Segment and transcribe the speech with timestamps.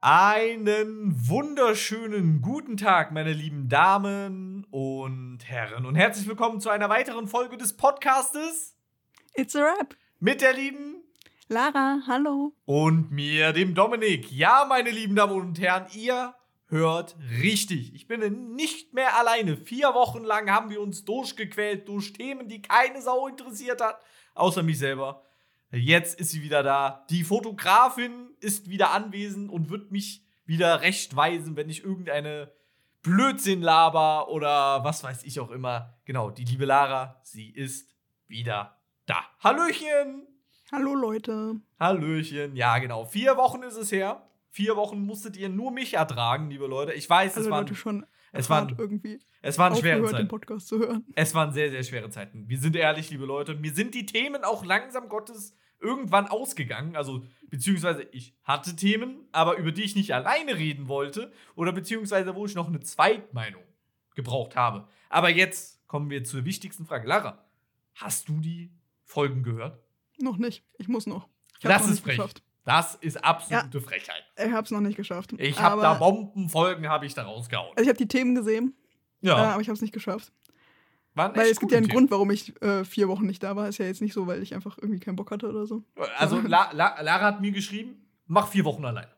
[0.00, 7.26] Einen wunderschönen guten Tag, meine lieben Damen und Herren, und herzlich willkommen zu einer weiteren
[7.26, 8.76] Folge des Podcastes
[9.34, 9.96] It's a Rap.
[10.20, 11.02] mit der lieben
[11.48, 12.52] Lara, hallo.
[12.64, 14.30] und mir, dem Dominik.
[14.30, 16.32] Ja, meine lieben Damen und Herren, ihr
[16.68, 17.92] hört richtig.
[17.92, 19.56] Ich bin nicht mehr alleine.
[19.56, 23.98] Vier Wochen lang haben wir uns durchgequält durch Themen, die keine Sau interessiert hat,
[24.36, 25.24] außer mich selber.
[25.72, 27.04] Jetzt ist sie wieder da.
[27.10, 32.50] Die Fotografin ist wieder anwesend und wird mich wieder rechtweisen, wenn ich irgendeine
[33.02, 35.94] Blödsinn laber oder was weiß ich auch immer.
[36.06, 37.94] Genau, die liebe Lara, sie ist
[38.28, 39.24] wieder da.
[39.40, 40.26] Hallöchen!
[40.72, 41.56] Hallo Leute.
[41.80, 42.54] Hallöchen.
[42.56, 43.04] Ja, genau.
[43.06, 44.22] Vier Wochen ist es her.
[44.50, 46.92] Vier Wochen musstet ihr nur mich ertragen, liebe Leute.
[46.92, 50.16] Ich weiß, Alle es waren, Leute schon es waren- irgendwie es waren schwere aufgehört, den
[50.16, 50.28] Zeiten.
[50.28, 51.06] Podcast zu hören.
[51.14, 52.48] Es waren sehr, sehr schwere Zeiten.
[52.48, 53.54] Wir sind ehrlich, liebe Leute.
[53.54, 56.96] Mir sind die Themen auch langsam Gottes irgendwann ausgegangen.
[56.96, 61.32] Also, beziehungsweise ich hatte Themen, aber über die ich nicht alleine reden wollte.
[61.54, 63.62] Oder beziehungsweise wo ich noch eine Zweitmeinung
[64.14, 64.88] gebraucht habe.
[65.08, 67.06] Aber jetzt kommen wir zur wichtigsten Frage.
[67.08, 67.44] Lara,
[67.94, 68.72] hast du die
[69.04, 69.78] Folgen gehört?
[70.18, 70.64] Noch nicht.
[70.78, 71.28] Ich muss noch.
[71.58, 72.16] Ich Das noch ist frech.
[72.16, 72.42] geschafft.
[72.64, 74.22] Das ist absolute Frechheit.
[74.36, 75.32] Ich hab's noch nicht geschafft.
[75.38, 77.70] Ich habe da Bombenfolgen, habe ich da rausgehauen.
[77.76, 78.74] Also ich habe die Themen gesehen,
[79.22, 80.32] äh, Ja, aber ich hab's nicht geschafft.
[81.14, 83.56] Waren Weil es gibt ja einen gute Grund, warum ich äh, vier Wochen nicht da
[83.56, 83.68] war.
[83.68, 85.82] Ist ja jetzt nicht so, weil ich einfach irgendwie keinen Bock hatte oder so.
[86.16, 89.08] Also La La Lara hat mir geschrieben, mach vier Wochen alleine.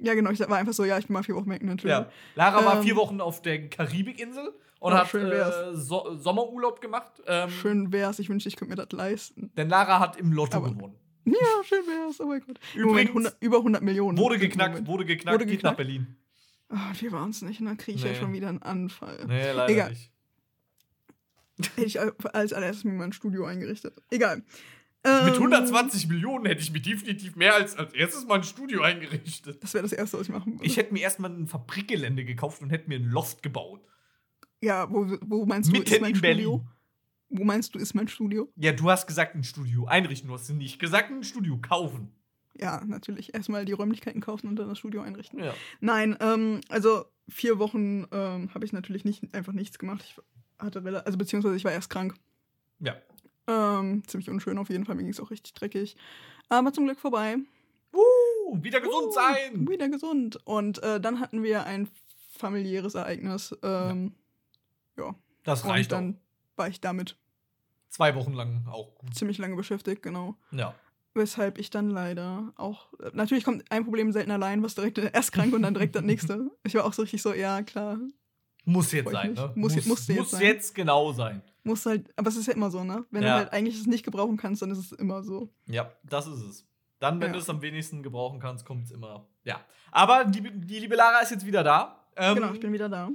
[0.00, 0.30] Ja, genau.
[0.30, 1.90] Ich war einfach so, ja, ich bin mal vier Wochen weg, natürlich.
[1.96, 2.08] Ja.
[2.36, 6.80] Lara war Ähm, vier Wochen auf der Karibikinsel und oh, hat schön äh, so Sommerurlaub
[6.80, 7.10] gemacht.
[7.26, 8.20] Ähm, Schön wär's.
[8.20, 9.50] Ich wünschte, ich könnte mir das leisten.
[9.56, 10.94] Denn Lara hat im Lotto Aber- gewonnen.
[11.24, 12.20] Ja, schön wär's.
[12.20, 12.58] Oh mein Gott.
[12.74, 14.16] Übrigens- Moment 100, über 100 Millionen.
[14.16, 15.76] Wurde geknackt, wurde geknackt, Wurde geht nach geknackt?
[15.76, 16.16] Berlin.
[16.70, 17.60] Ah, wir waren's nicht.
[17.60, 18.10] Und dann kriege ich Nee.
[18.12, 19.18] ja schon wieder einen Anfall.
[19.26, 19.90] Nee, leider Egal.
[19.90, 20.10] nicht.
[21.58, 24.00] Hätte ich als allererstes mir mein Studio eingerichtet.
[24.10, 24.38] Egal.
[25.04, 28.82] Mit Ähm, 120 Millionen hätte ich mir definitiv mehr als als erstes mal ein Studio
[28.82, 29.62] eingerichtet.
[29.62, 30.64] Das wäre das Erste, was ich machen würde.
[30.66, 33.80] Ich hätte mir erstmal ein Fabrikgelände gekauft und hätte mir ein Loft gebaut.
[34.60, 36.58] ja, wo, wo meinst du, Mitten ist mein in Studio?
[36.58, 36.68] Berlin.
[37.30, 38.50] Wo meinst du, ist mein Studio?
[38.56, 40.28] Ja, du hast gesagt, ein Studio einrichten.
[40.28, 42.10] Du hast nicht gesagt, ein Studio kaufen.
[42.58, 43.34] Ja, natürlich.
[43.34, 45.38] Erstmal die Räumlichkeiten kaufen und dann das Studio einrichten.
[45.38, 45.54] Ja.
[45.80, 50.02] Nein, ähm, also vier Wochen ähm, habe ich natürlich nicht, einfach nichts gemacht.
[50.04, 50.16] Ich
[50.58, 52.14] hatte, also beziehungsweise ich war erst krank.
[52.80, 52.96] Ja.
[53.46, 54.94] Ähm, ziemlich unschön auf jeden Fall.
[54.94, 55.96] Mir ging es auch richtig dreckig.
[56.48, 57.36] Aber zum Glück vorbei.
[57.92, 59.68] Uh, wieder gesund Uh, sein.
[59.68, 60.38] Wieder gesund.
[60.44, 61.88] Und äh, dann hatten wir ein
[62.36, 63.56] familiäres Ereignis.
[63.62, 64.12] Ähm,
[64.96, 65.14] ja.
[65.44, 66.58] Das Und reicht dann auch.
[66.58, 67.16] war ich damit
[67.88, 69.14] Zwei Wochen lang auch gut.
[69.14, 70.36] ziemlich lange beschäftigt, genau.
[70.50, 70.74] Ja.
[71.14, 72.88] Weshalb ich dann leider auch.
[73.14, 76.50] Natürlich kommt ein Problem selten allein, was direkt erst krank und dann direkt das nächste.
[76.64, 77.98] Ich war auch so richtig so, ja, klar.
[78.70, 79.52] Muss jetzt ich sein, ne?
[79.54, 80.42] Muss je- musste jetzt muss sein.
[80.42, 81.42] jetzt genau sein.
[81.64, 83.04] Muss halt, aber es ist ja immer so, ne?
[83.10, 83.28] Wenn Ja.
[83.28, 85.48] du halt eigentlich es nicht gebrauchen kannst, dann ist es immer so.
[85.66, 86.66] Ja, das ist es.
[86.98, 87.32] Dann, wenn Ja.
[87.34, 89.26] du es am wenigsten gebrauchen kannst, kommt es immer.
[89.44, 89.60] Ja.
[89.90, 92.04] Aber die, die liebe Lara ist jetzt wieder da.
[92.16, 93.08] Ähm, genau, ich bin wieder da.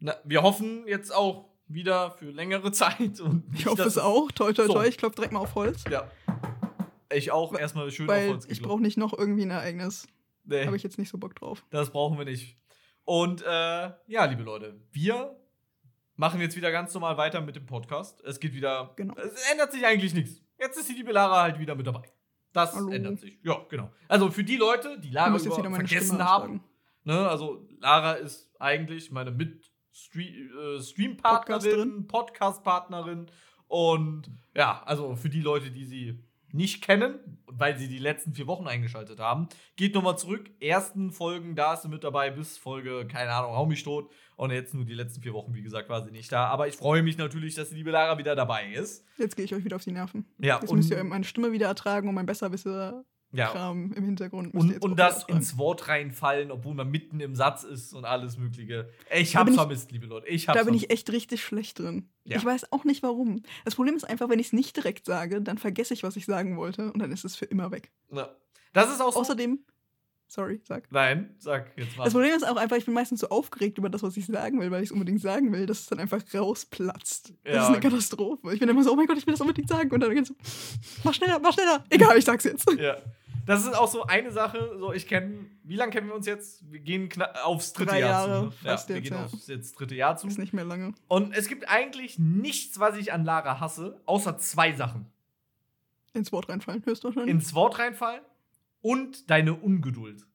[0.00, 3.20] na, wir hoffen jetzt auch wieder für längere Zeit.
[3.20, 4.30] Und Ich hoffe es auch.
[4.32, 4.74] Toi, toi, So.
[4.74, 4.86] toi.
[4.86, 5.84] Ich klopfe direkt mal auf Holz.
[5.90, 6.08] Ja.
[7.12, 8.68] Ich auch erstmal schön auf Weil Holz ich geklopft.
[8.70, 10.06] brauche nicht noch irgendwie ein Ereignis.
[10.44, 10.66] Nee.
[10.66, 11.64] Habe ich jetzt nicht so Bock drauf.
[11.70, 12.56] Das brauchen wir nicht.
[13.08, 15.34] Und äh, ja, liebe Leute, wir
[16.16, 18.20] machen jetzt wieder ganz normal weiter mit dem Podcast.
[18.20, 18.92] Es geht wieder.
[18.96, 19.14] Genau.
[19.16, 20.42] Es ändert sich eigentlich nichts.
[20.58, 22.02] Jetzt ist die liebe Lara halt wieder mit dabei.
[22.52, 22.90] Das Hallo.
[22.90, 23.38] ändert sich.
[23.42, 23.90] Ja, genau.
[24.08, 26.62] Also für die Leute, die Lara vergessen Stimme haben,
[27.04, 29.72] ne, also Lara ist eigentlich meine mit
[30.14, 33.30] äh, Stream-Partnerin, Podcast-Partnerin
[33.68, 36.22] und ja, also für die Leute, die sie
[36.52, 40.50] nicht kennen, weil sie die letzten vier Wochen eingeschaltet haben, geht nochmal zurück.
[40.60, 44.10] Ersten Folgen, da ist sie mit dabei, bis Folge, keine Ahnung, hau mich tot.
[44.36, 46.46] Und jetzt nur die letzten vier Wochen, wie gesagt, war sie nicht da.
[46.46, 49.04] Aber ich freue mich natürlich, dass die liebe Lara wieder dabei ist.
[49.16, 50.26] Jetzt gehe ich euch wieder auf die Nerven.
[50.38, 54.54] Ja, Jetzt und, müsst ihr meine Stimme wieder ertragen und mein Besserwisser-Kram ja, im Hintergrund.
[54.54, 58.88] und, und das ins Wort reinfallen, obwohl man mitten im Satz ist und alles Mögliche.
[59.14, 60.26] Ich hab's vermisst, liebe Leute.
[60.28, 60.84] Ich hab's Da bin vermisst.
[60.86, 62.08] ich echt richtig schlecht drin.
[62.24, 62.36] Ja.
[62.38, 63.42] Ich weiß auch nicht warum.
[63.64, 66.24] Das Problem ist einfach, wenn ich es nicht direkt sage, dann vergesse ich, was ich
[66.26, 67.90] sagen wollte und dann ist es für immer weg.
[68.12, 68.30] Ja.
[68.72, 69.20] Das ist auch so.
[69.20, 69.58] Außerdem,
[70.26, 70.90] sorry, sag.
[70.92, 72.04] Nein, sag jetzt mal.
[72.04, 74.60] Das Problem ist auch einfach, ich bin meistens so aufgeregt über das, was ich sagen
[74.60, 77.32] will, weil ich es unbedingt sagen will, dass es dann einfach rausplatzt.
[77.44, 77.62] Das Ja.
[77.62, 78.52] ist eine Katastrophe.
[78.52, 79.90] Ich bin immer so, oh mein Gott, ich will das unbedingt sagen.
[79.90, 80.34] Und dann ganz so,
[81.04, 81.84] mach schneller, mach schneller.
[81.90, 82.70] Egal, ich sag's jetzt.
[82.78, 82.96] Ja.
[83.48, 86.70] Das ist auch so eine Sache, so ich kenne, wie lange kennen wir uns jetzt?
[86.70, 87.08] Wir gehen
[87.44, 88.44] aufs dritte Drei Jahr Jahre zu.
[88.44, 88.52] Ne?
[88.60, 89.24] ja, wir jetzt, gehen ja.
[89.24, 90.28] aufs jetzt dritte Jahr zu.
[90.28, 90.92] Ist nicht mehr lange.
[91.08, 95.06] Und es gibt eigentlich nichts, was ich an Lara hasse, außer zwei Sachen.
[96.12, 97.34] Ins Wort reinfallen, höchstwahrscheinlich.
[97.34, 98.20] Ins Wort reinfallen
[98.82, 100.26] und deine Ungeduld.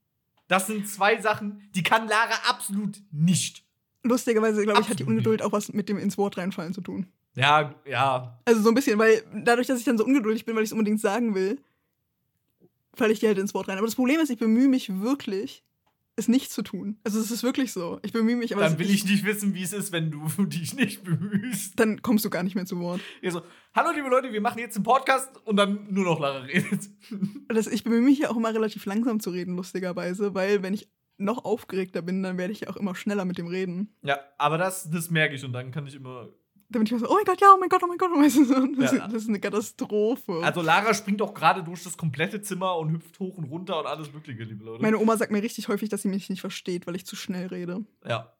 [0.47, 3.63] Das sind zwei Sachen, die kann Lara absolut nicht.
[4.01, 7.05] Lustigerweise, glaube ich, hat die Ungeduld auch was mit dem ins Wort reinfallen zu tun.
[7.35, 8.39] Ja, ja.
[8.45, 10.73] Also so ein bisschen, weil dadurch, dass ich dann so ungeduldig bin, weil ich es
[10.73, 11.59] unbedingt sagen will,
[12.95, 13.77] falle ich dir halt ins Wort rein.
[13.77, 15.63] Aber das Problem ist, ich bemühe mich wirklich,
[16.15, 16.99] es nicht zu tun.
[17.03, 17.99] Also es ist wirklich so.
[18.03, 20.75] Ich bemühe mich, aber Dann will ich nicht wissen, wie es ist, wenn du dich
[20.75, 21.79] nicht bemühst.
[21.79, 23.01] dann kommst du gar nicht mehr zu Wort.
[23.21, 23.41] Ihr so,
[23.73, 26.89] hallo liebe Leute, wir machen jetzt einen Podcast und dann nur noch Lara redet.
[27.47, 30.89] Das, ich bemühe mich ja auch immer relativ langsam zu reden, lustigerweise, weil wenn ich
[31.17, 33.95] noch aufgeregter bin, dann werde ich ja auch immer schneller mit dem Reden.
[34.01, 36.29] Ja, aber das, das merke ich und dann kann ich immer.
[36.73, 38.37] Dann bin ich so, oh mein Gott, ja, oh mein Gott, oh mein Gott, weißt
[38.37, 39.07] du, so, das, Ja.
[39.07, 40.41] das ist eine Katastrophe.
[40.43, 43.85] Also Lara springt auch gerade durch das komplette Zimmer und hüpft hoch und runter und
[43.85, 44.81] alles Mögliche, liebe Leute.
[44.81, 47.47] Meine Oma sagt mir richtig häufig, dass sie mich nicht versteht, weil ich zu schnell
[47.47, 47.85] rede.
[48.07, 48.33] Ja.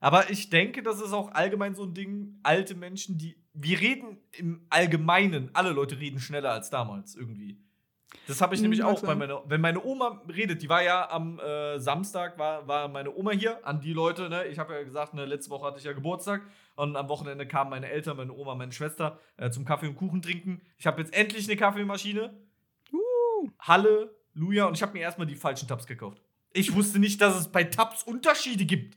[0.00, 3.36] Aber ich denke, das ist auch allgemein so ein Ding, alte Menschen, die.
[3.54, 7.56] Wir reden im Allgemeinen, alle Leute reden schneller als damals irgendwie.
[8.26, 9.18] Das habe ich nämlich mag auch bei sein.
[9.18, 9.42] meiner.
[9.46, 13.66] Wenn meine Oma redet, die war ja am äh, Samstag, war, war meine Oma hier,
[13.66, 14.44] an die Leute, ne?
[14.46, 16.42] Ich habe ja gesagt, ne, letzte Woche hatte ich ja Geburtstag
[16.76, 20.22] und am Wochenende kamen meine Eltern, meine Oma, meine Schwester äh, zum Kaffee und Kuchen
[20.22, 20.60] trinken.
[20.78, 22.34] Ich habe jetzt endlich eine Kaffeemaschine.
[22.92, 24.66] Uh, Halleluja.
[24.66, 26.20] Und ich habe mir erstmal die falschen Tabs gekauft.
[26.52, 28.96] Ich wusste nicht, dass es bei Tabs Unterschiede gibt.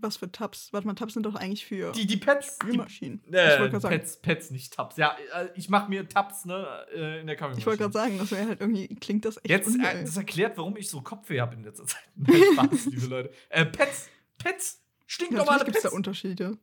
[0.00, 0.72] was für Tabs?
[0.72, 2.20] Warte mal, Tabs sind doch eigentlich für Die, die.
[2.20, 3.22] Die, Spülmaschinen.
[3.26, 4.96] ich äh, wollte gerade sagen, Pads, Pads, nicht Tabs.
[4.96, 7.60] Ja, äh, ich mache mir Tabs, ne, äh, in der Kaffeemaschine.
[7.60, 9.96] ich wollte gerade sagen, das wäre halt irgendwie, klingt das echt Jetzt, ungeil.
[9.98, 12.02] äh, das erklärt, warum ich so Kopfweh habe in letzter Zeit.
[12.52, 13.30] Spaß, liebe Leute.
[13.48, 15.96] Äh, Pets, Pets, stinknormale Natürlich gibt es da Pets.
[15.96, 16.58] Unterschiede.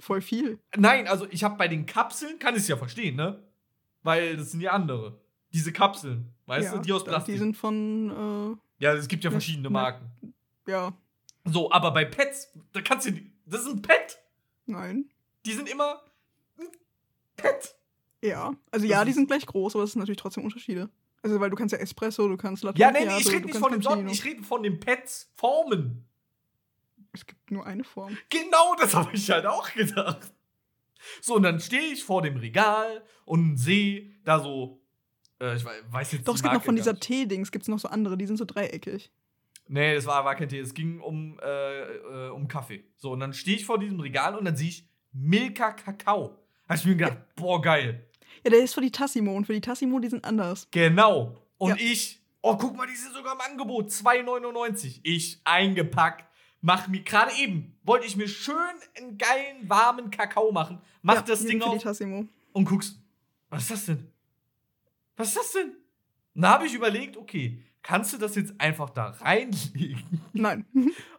[0.00, 0.58] Voll viel.
[0.76, 3.42] Nein, also ich habe bei den Kapseln, kann ich es ja verstehen, ne?
[4.02, 5.20] Weil das sind ja andere.
[5.52, 7.34] Diese Kapseln, weißt ja, du, die aus Plastik.
[7.34, 9.70] Die sind von, ja, es gibt ja Ja, verschiedene ja.
[9.70, 10.34] Marken.
[10.66, 10.92] äh, ja,
[11.44, 13.12] So, aber bei Pets, da kannst du,
[13.46, 14.18] das ist ein Pet.
[14.66, 15.10] nein.
[15.46, 16.00] Die sind immer
[16.58, 16.66] ein
[17.36, 17.74] Pet.
[18.22, 20.88] Ja, also Das ja, die sind gleich groß, aber es sind natürlich trotzdem Unterschiede.
[21.22, 23.58] Also, weil du kannst ja Espresso, du kannst Latte Ja, nee, nee, ich rede nicht
[23.58, 26.04] von den Sorten, ich rede von den Pets Formen.
[27.14, 28.16] Es gibt nur eine Form.
[28.28, 30.32] Genau, das habe ich halt auch gedacht.
[31.20, 34.80] So, und dann stehe ich vor dem Regal und sehe da so,
[35.40, 36.98] äh, ich wei- weiß jetzt Doch, es gibt noch von dieser.
[36.98, 39.10] T-Dings, gibt es noch so andere, die sind so dreieckig.
[39.68, 41.82] Nee, das war, war kein Tee, es ging um, äh,
[42.26, 42.84] äh, um Kaffee.
[42.96, 46.38] So, und dann stehe ich vor diesem Regal und dann sehe ich Milka Kakao.
[46.68, 48.06] Habe ich mir gedacht, boah, geil.
[48.42, 50.68] Ja, der ist für die Tassimo und für die Tassimo, die sind anders.
[50.70, 51.38] Genau.
[51.58, 51.76] Und Ja.
[51.78, 53.90] ich, oh, guck mal, die sind sogar im Angebot.
[53.90, 55.00] 2,99.
[55.02, 56.24] Ich eingepackt.
[56.66, 58.56] Mach mir, gerade eben, wollte ich mir schön
[58.96, 60.80] einen geilen, warmen Kakao machen.
[61.02, 62.26] Mach ja, das Ding auf Tassimo.
[62.54, 62.98] und guckst,
[63.50, 64.10] was ist das denn?
[65.14, 65.72] Was ist das denn?
[66.34, 70.22] Dann habe ich überlegt, okay, kannst du das jetzt einfach da reinlegen?
[70.32, 70.64] Nein,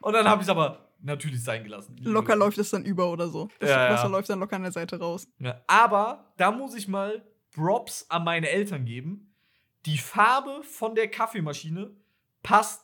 [0.01, 1.95] Und dann habe ich es aber natürlich sein gelassen.
[2.01, 3.47] locker läuft es dann über oder so.
[3.59, 3.93] Das Ja, ja.
[3.93, 5.27] Wasser läuft dann locker an der Seite raus.
[5.37, 9.31] Ja, aber da muss ich mal Props an meine Eltern geben.
[9.85, 11.91] Die Farbe von der Kaffeemaschine
[12.41, 12.83] passt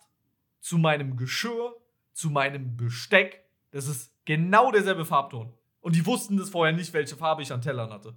[0.60, 1.76] zu meinem Geschirr,
[2.14, 3.44] zu meinem Besteck.
[3.72, 5.54] Das ist genau derselbe Farbton.
[5.82, 8.16] Und die wussten das vorher nicht, welche Farbe ich an Tellern hatte.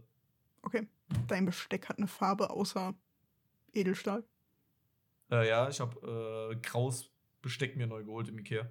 [0.62, 0.86] Okay.
[1.28, 2.94] Dein Besteck hat eine Farbe außer
[3.72, 4.24] Edelstahl.
[5.30, 7.10] Äh, ja, ich habe äh, graues
[7.42, 8.68] Besteck mir neu geholt im Ikea.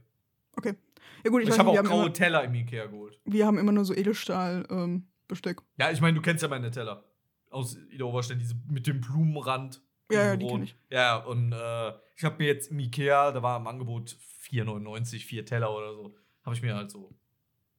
[0.63, 3.19] Ja gut, ich, Ich, habe auch graue immer, Teller im Ikea geholt.
[3.25, 5.61] wir haben immer nur so Edelstahl-Besteck.
[5.77, 7.03] Ja, ich meine, du kennst ja meine Teller.
[7.49, 9.81] Aus Ida Oberstein, diese mit dem Blumenrand.
[10.11, 10.57] Ja, ja, die roten.
[10.57, 10.75] kenn ich.
[10.89, 15.45] Ja, und äh, ich habe mir jetzt im Ikea, da war im Angebot 4,99, vier
[15.45, 17.13] Teller oder so, habe ich mir halt so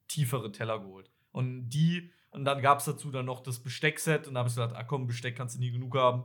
[0.08, 1.10] tiefere Teller geholt.
[1.32, 4.54] Und die, und dann gab es dazu dann noch das Besteckset und da habe ich
[4.54, 6.24] gesagt, ah komm, Besteck kannst du nie genug haben.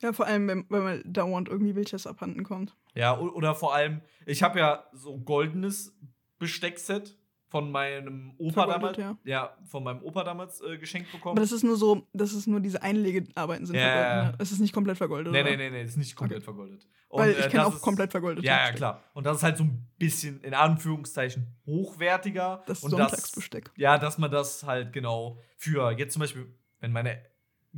[0.00, 2.76] Ja, vor allem, wenn, wenn man dauernd irgendwie welches abhanden kommt.
[2.94, 5.96] Ja, oder vor allem, ich habe ja so goldenes
[6.38, 7.16] Besteckset
[7.56, 9.18] von meinem Opa Vergoldet, damals.
[9.24, 9.56] Ja.
[9.64, 11.32] von meinem Opa damals äh, geschenkt bekommen.
[11.36, 14.10] Aber das ist nur so, das ist nur diese Einlegearbeiten sind Ja, vergoldet.
[14.12, 14.30] ja, ja.
[14.32, 14.34] Ne?
[14.38, 15.32] Es ist nicht komplett vergoldet.
[15.32, 15.50] nee, oder?
[15.50, 16.86] nee, nee, nee, ist nicht komplett vergoldet.
[17.08, 18.44] Und, Weil äh, ich kenne das auch ist- komplett vergoldet.
[18.44, 19.02] Ja, ja, klar.
[19.14, 22.62] Und das ist halt so ein bisschen, in Anführungszeichen, hochwertiger.
[22.66, 23.70] Das und Sonntagsbesteck.
[23.76, 27.18] ja, dass man das halt genau für, jetzt zum Beispiel, wenn meine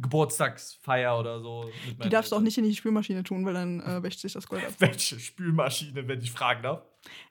[0.01, 1.71] Geburtstagsfeier oder so.
[1.87, 4.33] mit Die darfst du auch nicht in die Spülmaschine tun, weil dann äh, wäscht sich
[4.33, 4.73] das Gold ab.
[4.79, 6.83] Welche Spülmaschine, wenn ich fragen darf?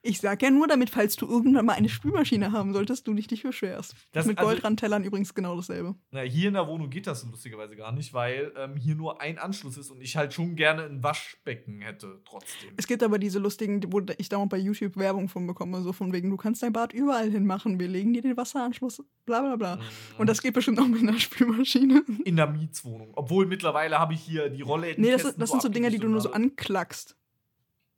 [0.02, 3.30] Ich sag ja nur, damit, falls du irgendwann mal eine Spülmaschine haben solltest, du dich
[3.30, 3.96] nicht beschwerst.
[4.14, 5.96] Das- Mit also- Goldrandtellern übrigens genau dasselbe.
[6.12, 9.38] Na, hier in der Wohnung geht das lustigerweise gar nicht, weil ähm, hier nur ein
[9.38, 12.72] Anschluss ist und ich halt schon gerne ein Waschbecken hätte, trotzdem.
[12.78, 16.14] Es gibt aber diese lustigen, wo ich dauernd bei YouTube Werbung von bekomme, so von
[16.14, 19.56] wegen, du kannst dein Bad überall hin machen, wir legen dir den Wasseranschluss, bla bla
[19.58, 19.76] bla.
[19.76, 19.82] Mhm.
[20.20, 22.04] Und das geht bestimmt auch mit einer Spülmaschine.
[22.24, 23.12] in der Mietswohnung.
[23.16, 24.96] Obwohl mittlerweile habe ich hier die Rolle.
[24.98, 27.16] Nee, das, das sind so Dinger, die du nur so anklackst.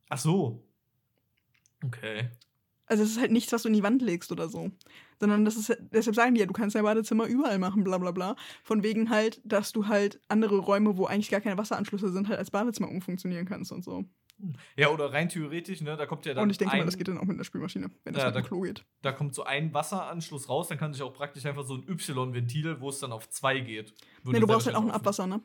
[0.10, 0.64] Ach so.
[1.86, 2.30] Okay.
[2.86, 4.72] Also es ist halt nichts, was du in die Wand legst oder so.
[5.20, 8.12] Sondern das ist, deshalb sagen die ja, du kannst dein Badezimmer überall machen, bla bla
[8.12, 8.36] bla.
[8.64, 12.40] Von wegen halt, dass du halt andere Räume, wo eigentlich gar keine Wasseranschlüsse sind, halt
[12.40, 14.06] als Badezimmer umfunktionieren kannst und so.
[14.78, 15.98] Ja, oder rein theoretisch, ne?
[15.98, 16.44] Da kommt ja dann.
[16.44, 18.30] und ich denke ein, mal, das geht dann auch mit einer Spülmaschine, wenn das Ja,
[18.30, 18.86] mit dem da- Klo geht.
[19.02, 22.80] Da kommt so ein Wasseranschluss raus, dann kann sich auch praktisch einfach so ein Y-Ventil,
[22.80, 23.94] wo es dann auf zwei geht.
[24.24, 24.92] Würde du brauchst halt auch ein.
[24.92, 25.42] Abwasser, ne?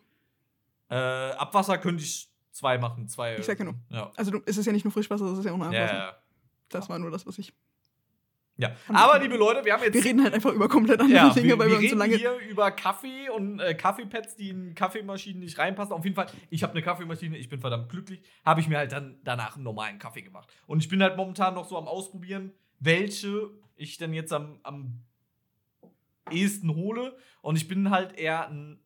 [0.90, 3.36] Äh, Abwasser könnte ich zwei machen, zwei.
[3.36, 3.74] Ich sag ja nur.
[3.90, 4.12] Ja.
[4.16, 5.98] Also du, es ist ja nicht nur Frischwasser, das ist ja auch eine Ja, Abwasser.
[5.98, 6.16] ja,
[6.68, 7.52] Das war nur das, was ich.
[8.56, 8.74] ja.
[8.88, 11.48] Aber liebe Leute, wir haben jetzt Wir reden halt einfach über komplett andere ja, Dinge,
[11.48, 12.16] wir, weil wir wir uns so reden lange.
[12.16, 15.92] hier über Kaffee und äh, Kaffeepads, die in Kaffeemaschinen nicht reinpassen.
[15.92, 18.22] Auf jeden Fall, ich habe eine Kaffeemaschine, ich bin verdammt glücklich.
[18.44, 20.48] Habe ich mir halt dann danach einen normalen Kaffee gemacht.
[20.66, 25.02] Und ich bin halt momentan noch so am Ausprobieren, welche ich dann jetzt am, am
[26.30, 27.16] ehesten hole.
[27.42, 28.80] Und ich bin halt eher ein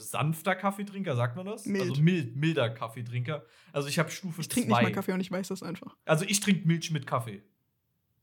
[0.00, 1.66] sanfter Kaffeetrinker, sagt man das?
[1.66, 1.90] Mild.
[1.90, 3.44] Also mild, milder Kaffeetrinker.
[3.72, 4.82] Also ich habe Stufe Ich trinke nicht 2.
[4.82, 5.96] mal Kaffee und ich weiß das einfach.
[6.04, 7.42] Also ich trinke Milch mit Kaffee.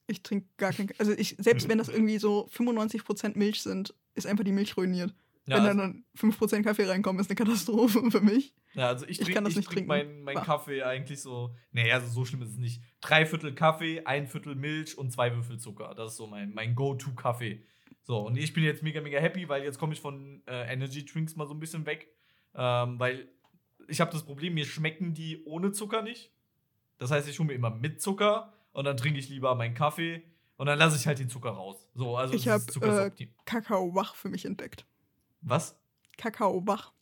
[0.08, 4.26] Ich trinke gar keinen Also ich, selbst wenn das irgendwie so 95% Milch sind, ist
[4.26, 5.14] einfach die Milch ruiniert.
[5.46, 8.54] Ja, wenn also- dann 5% Kaffee reinkommen, ist eine Katastrophe für mich.
[8.74, 10.08] Ja, also ich Ich trinke kann das ich nicht trink trinken.
[10.08, 10.44] meinen mein Bah.
[10.44, 11.56] Kaffee eigentlich so.
[11.72, 12.82] Nee, also so schlimm ist es nicht.
[13.02, 15.94] Drei Viertel Kaffee, ein Viertel Milch und zwei Würfel Zucker.
[15.96, 17.64] Das ist so mein, mein Go-To-Kaffee.
[18.08, 21.04] So, und ich bin jetzt mega, mega happy, weil jetzt komme ich von äh, Energy
[21.04, 22.08] Drinks mal so ein bisschen weg.
[22.56, 23.28] Ähm, weil
[23.90, 26.32] ich habe das Problem, mir schmecken die ohne Zucker nicht.
[27.00, 30.24] Das heißt, ich hole mir immer mit Zucker und dann trinke ich lieber meinen Kaffee
[30.56, 31.86] und dann lasse ich halt den Zucker raus.
[31.96, 33.28] So, also Ich das hab, Zucker ist äh.
[33.44, 34.86] Kakao wach für mich entdeckt.
[35.42, 35.78] Was?
[36.16, 36.94] Kakao wach.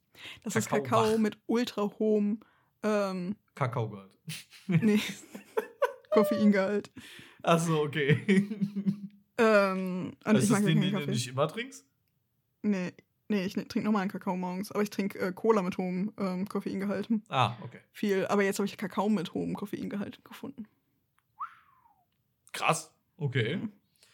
[0.43, 1.19] Das ist Kakao Kakao wach.
[1.19, 2.39] mit ultra hohem
[2.81, 4.17] ähm, Kakao gehört.
[4.65, 4.99] nee,
[6.09, 6.89] Koffeingehalt.
[7.43, 8.49] Achso, okay.
[9.37, 11.11] Ähm, und Das ich ist mag den, den du Kaffee.
[11.11, 11.85] nicht immer trinkst?
[12.61, 12.93] Nee,
[13.27, 14.71] nee, ich trinke normalen Kakao morgens.
[14.71, 17.09] Aber ich trinke äh, Cola mit hohem ähm, Koffeingehalt.
[17.29, 17.79] Ah, okay.
[17.91, 18.25] Viel.
[18.27, 20.67] Aber jetzt habe ich Kakao mit hohem Koffeingehalt gefunden.
[22.53, 22.91] Krass.
[23.17, 23.57] Okay.
[23.57, 23.71] Mhm.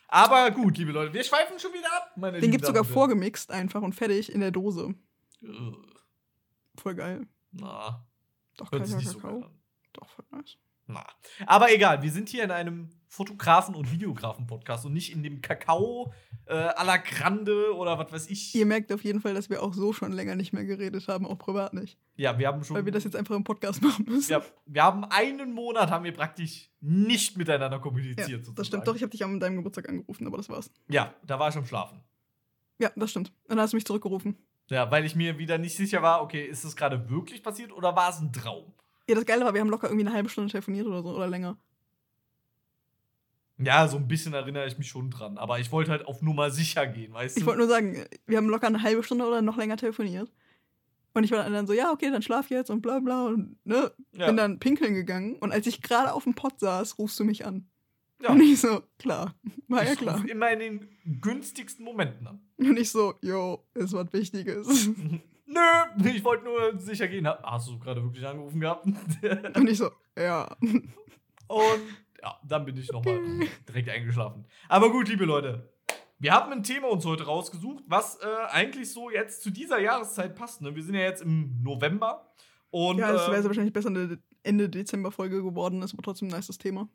[0.08, 2.12] Aber gut, liebe Leute, wir schweifen schon wieder ab.
[2.18, 4.94] Meine Den lieben gibt's sogar vorgemixt einfach und fertig in der Dose.
[5.42, 5.86] Ugh.
[6.78, 7.28] Voll geil.
[7.52, 8.06] Na,
[8.58, 9.44] Doch, hört sich nicht so Kakao.
[9.44, 9.52] an.
[9.94, 10.58] Doch, voll nice.
[10.88, 11.06] Na.
[11.46, 16.14] Aber egal, wir sind hier in einem Fotografen- und Videografen-Podcast und nicht in dem Kakao
[16.46, 18.56] äh, à la Grande oder was weiß ich.
[18.56, 21.28] Ihr merkt auf jeden Fall, dass wir auch so schon länger nicht mehr geredet haben,
[21.28, 21.98] auch privat nicht.
[22.16, 22.78] Ja, wir haben schon.
[22.78, 24.30] Weil wir das jetzt einfach im Podcast machen müssen.
[24.30, 28.30] wir, wir haben einen Monat haben wir praktisch nicht miteinander Ja, kommuniziert.
[28.46, 28.56] sozusagen.
[28.56, 28.88] das stimmt.
[28.88, 30.72] Doch, ich habe dich an deinem Geburtstag angerufen, aber das war's.
[30.88, 32.00] Ja, da war ich am Schlafen.
[32.80, 33.28] Ja, das stimmt.
[33.44, 34.38] Und dann hast du mich zurückgerufen.
[34.70, 37.94] Ja, weil ich mir wieder nicht sicher war, okay, ist das gerade wirklich passiert oder
[37.94, 38.72] war es ein Traum?
[39.10, 41.28] Ja, das Geile war, wir haben locker irgendwie eine halbe Stunde telefoniert oder so oder
[41.28, 41.58] länger.
[43.64, 45.38] Ja, so ein bisschen erinnere ich mich schon dran.
[45.38, 47.48] Aber ich wollte halt auf Nummer sicher gehen, weißt Ich du?
[47.48, 50.32] wollte nur sagen, wir haben locker eine halbe Stunde oder noch länger telefoniert.
[51.14, 53.92] Und ich war dann so, ja, okay, dann schlaf jetzt und bla bla und ne,
[54.14, 54.28] ja.
[54.28, 55.36] bin dann pinkeln gegangen.
[55.38, 57.68] Und als ich gerade auf dem Pott saß, rufst du mich an.
[58.22, 58.30] ja.
[58.32, 59.36] Und ich so, klar,
[59.68, 60.16] war ja Ich klar.
[60.22, 60.90] ruf immer in den
[61.22, 62.42] günstigsten Momenten an.
[62.58, 64.90] Und ich so, yo, ist was Wichtiges.
[65.46, 67.28] Nö, ich wollte nur sicher gehen.
[67.28, 68.86] Hast du gerade wirklich angerufen gehabt?
[68.86, 70.48] Und ich so, ja.
[70.62, 71.82] Und
[72.22, 73.20] ja, dann bin ich nochmal
[73.68, 74.46] direkt eingeschlafen.
[74.70, 75.70] Aber gut, liebe Leute.
[76.20, 80.36] Wir haben ein Thema uns heute rausgesucht, was äh, eigentlich so jetzt zu dieser Jahreszeit
[80.36, 80.62] passt.
[80.62, 80.76] Ne?
[80.76, 82.32] Wir sind ja jetzt im November.
[82.70, 86.36] Und, Ja, das wäre ähm, wahrscheinlich besser eine Ende Dezember-Folge geworden, ist aber trotzdem ein
[86.36, 86.88] nices Thema.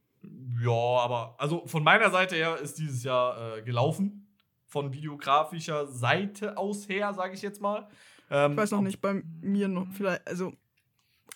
[0.63, 4.23] Ja, aber also von meiner Seite her ist dieses Jahr äh, gelaufen.
[4.69, 7.89] Von videografischer Seite aus her, sage ich jetzt mal.
[8.31, 10.53] Ähm, Ich weiß noch nicht, bei mir noch vielleicht, also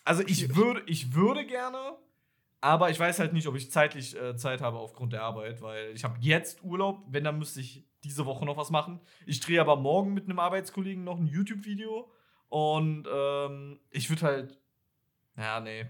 [0.05, 1.97] Also ich würde, ich würde gerne,
[2.61, 5.91] aber ich weiß halt nicht, ob ich zeitlich äh, Zeit habe aufgrund der Arbeit, weil
[5.95, 7.05] ich habe jetzt Urlaub.
[7.09, 9.01] Wenn, dann müsste ich diese Woche noch was machen.
[9.27, 12.11] Ich drehe aber morgen mit einem Arbeitskollegen noch ein YouTube-Video.
[12.49, 14.61] Und ähm, ich würde halt.
[15.37, 15.89] Ja, nee.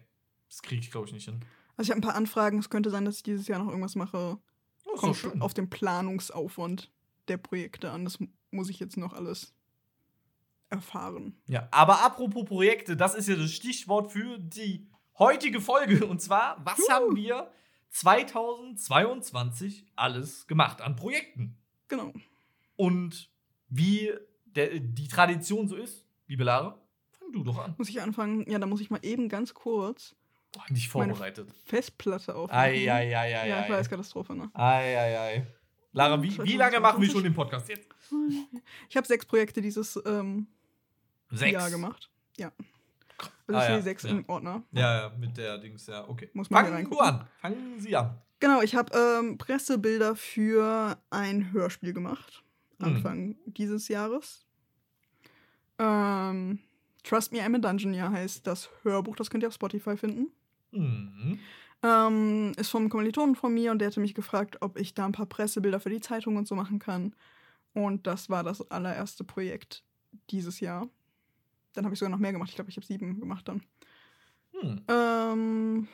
[0.49, 1.41] Das kriege ich, glaube ich, nicht hin.
[1.77, 2.59] Also ich habe ein paar Anfragen.
[2.59, 4.39] Es könnte sein, dass ich dieses Jahr noch irgendwas mache.
[4.85, 5.41] Oh, Kommt schön.
[5.43, 6.91] auf den Planungsaufwand
[7.29, 8.05] der Projekte an.
[8.05, 9.55] Das mu- muss ich jetzt noch alles
[10.69, 11.37] erfahren.
[11.47, 16.07] Ja, aber apropos Projekte, das ist ja das Stichwort für die heutige Folge.
[16.07, 16.89] Und zwar, was Juhu.
[16.91, 17.51] haben wir
[17.91, 21.57] 2022 alles gemacht an Projekten?
[21.89, 22.13] Genau.
[22.77, 23.31] Und
[23.69, 24.13] wie
[24.47, 26.81] der, die Tradition so ist, liebe Lara,
[27.19, 27.75] fang du doch an.
[27.79, 28.49] Muss ich anfangen?
[28.51, 30.15] Ja, da muss ich mal eben ganz kurz
[30.53, 31.49] Boah, nicht Meine- vorbereitet.
[31.65, 32.61] Festplatte aufmachen.
[32.61, 33.81] Ei, ei, ei, ei, ja, ei.
[33.81, 34.51] ist Katastrophe, ne?
[34.55, 35.47] Ei, ei, ei.
[35.93, 37.89] Lara, wie, wie lange machen wir schon den Podcast jetzt?
[38.89, 40.47] Ich habe sechs Projekte dieses ähm,
[41.31, 41.53] Sechs.
[41.53, 42.11] Jahr gemacht.
[42.37, 42.53] Ja.
[43.47, 44.11] Also Ah, ja, sechs ja.
[44.11, 44.63] im Ordner.
[44.73, 46.31] Ja, ja, mit der Dings, ja, okay.
[46.33, 47.27] Muss man Fangen du an.
[47.41, 48.17] Fangen Sie an.
[48.39, 52.43] Genau, ich habe ähm, Pressebilder für ein Hörspiel gemacht.
[52.79, 52.87] Mhm.
[52.87, 54.47] Anfang dieses Jahres.
[55.79, 56.59] Ähm,
[57.03, 59.17] Trust Me, I'm a Dungeoneer heißt das Hörbuch.
[59.17, 60.29] Das könnt ihr auf Spotify finden.
[60.73, 61.39] Mhm.
[61.83, 65.13] Ähm, ist vom Kommilitonen von mir und der hatte mich gefragt, ob ich da ein
[65.13, 67.15] paar Pressebilder für die Zeitung und so machen kann.
[67.73, 69.83] Und das war das allererste Projekt
[70.31, 70.89] dieses Jahr.
[71.75, 72.51] Dann habe ich sogar noch mehr gemacht.
[72.51, 73.63] Ich glaube, ich habe sieben gemacht dann.
[74.53, 74.83] Hm.
[74.89, 75.89] Ähm,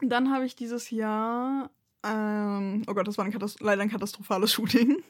[0.00, 1.70] dann habe ich dieses Jahr.
[2.04, 5.02] Ähm, oh Gott, das war ein leider ein katastrophales Shooting.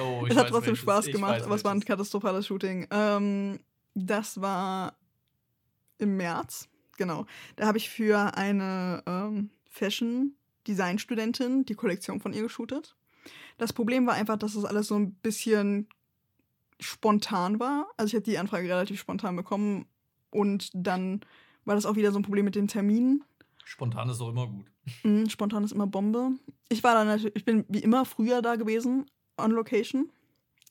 [0.00, 0.82] Oh, es hat trotzdem welches.
[0.82, 2.86] Spaß gemacht, weiß aber es war ein katastrophales Shooting.
[2.90, 3.60] Ähm,
[3.94, 4.96] das war
[5.98, 6.68] im März.
[6.96, 7.26] Genau.
[7.56, 12.94] Da habe ich für eine ähm, Fashion-Design-Studentin die Kollektion von ihr geshootet.
[13.58, 15.88] Das Problem war einfach, dass das alles so ein bisschen
[16.80, 17.88] spontan war.
[17.96, 19.86] Also ich habe die Anfrage relativ spontan bekommen
[20.30, 21.20] und dann
[21.64, 23.22] war das auch wieder so ein Problem mit dem Termin.
[23.64, 24.66] Spontan ist doch immer gut.
[25.04, 26.32] Mhm, spontan ist immer Bombe.
[26.68, 29.06] Ich war dann natürlich, ich bin wie immer früher da gewesen,
[29.36, 30.10] on location,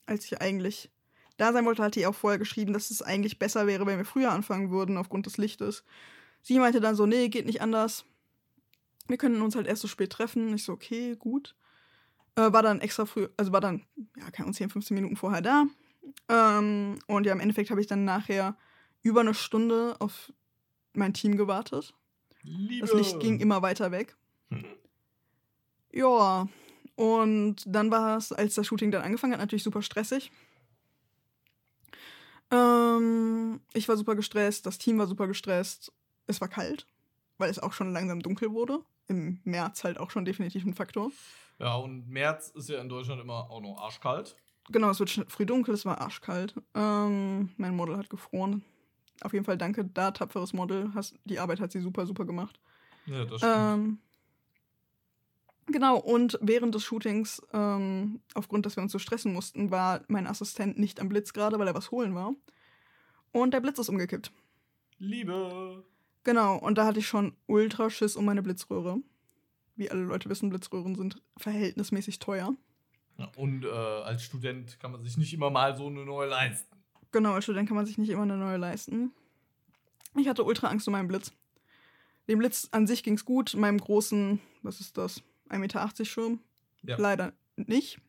[0.06, 0.92] als ich eigentlich
[1.38, 4.06] da sein wollte, hatte ich auch vorher geschrieben, dass es eigentlich besser wäre, wenn wir
[4.06, 5.86] früher anfangen würden, aufgrund des Lichtes.
[6.42, 8.06] Sie meinte dann so, nee, geht nicht anders.
[9.08, 10.54] Wir können uns halt erst so spät treffen.
[10.54, 11.56] Ich so, okay, gut.
[12.36, 13.86] Äh, war dann extra früh, also war dann,
[14.18, 15.66] ja, keine Ahnung, 10, 15 Minuten vorher da.
[16.28, 18.56] Ähm, und ja, im Endeffekt habe ich dann nachher
[19.02, 20.32] über eine Stunde auf
[20.94, 21.94] mein Team gewartet.
[22.42, 22.86] Liebe.
[22.86, 24.16] Das Licht ging immer weiter weg.
[25.92, 26.48] Ja,
[26.96, 30.32] und dann war es, als das Shooting dann angefangen hat, natürlich super stressig.
[32.52, 35.92] Ähm, ich war super gestresst, das Team war super gestresst.
[36.28, 36.86] Es war kalt,
[37.38, 38.80] weil es auch schon langsam dunkel wurde.
[39.08, 41.12] Im März halt auch schon definitiv ein Faktor.
[41.58, 44.36] Ja, und März ist ja in Deutschland immer auch noch arschkalt.
[44.70, 46.54] Genau, es wird früh dunkel, es war arschkalt.
[46.76, 48.64] Ähm, mein Model hat gefroren.
[49.22, 50.92] Auf jeden Fall danke da, tapferes Model.
[50.94, 52.60] Hast, die Arbeit hat sie super, super gemacht.
[53.06, 53.56] Ja, das stimmt.
[53.56, 53.98] Ähm,
[55.66, 60.28] genau, und während des Shootings, ähm, aufgrund, dass wir uns so stressen mussten, war mein
[60.28, 62.36] Assistent nicht am Blitz gerade, weil er was holen war.
[63.32, 64.32] Und der Blitz ist umgekippt.
[65.00, 65.84] Liebe.
[66.24, 69.00] Genau, und da hatte ich schon ultra Schiss um meine Blitzröhre.
[69.76, 72.54] Wie alle Leute wissen, Blitzröhren sind verhältnismäßig teuer.
[73.20, 76.76] Ja, und äh, als Student kann man sich nicht immer mal so eine neue leisten.
[77.12, 79.12] Genau, als Student kann man sich nicht immer eine neue leisten.
[80.18, 81.34] Ich hatte ultra Angst um meinen Blitz.
[82.28, 83.56] Dem Blitz an sich ging's gut.
[83.56, 86.40] Meinem großen, was ist das, 1,80 Meter Schirm.
[86.84, 86.98] Ja.
[86.98, 88.00] Leider nicht.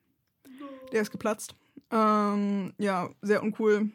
[0.93, 1.55] Der ist geplatzt.
[1.90, 3.90] Ähm, ja, sehr uncool.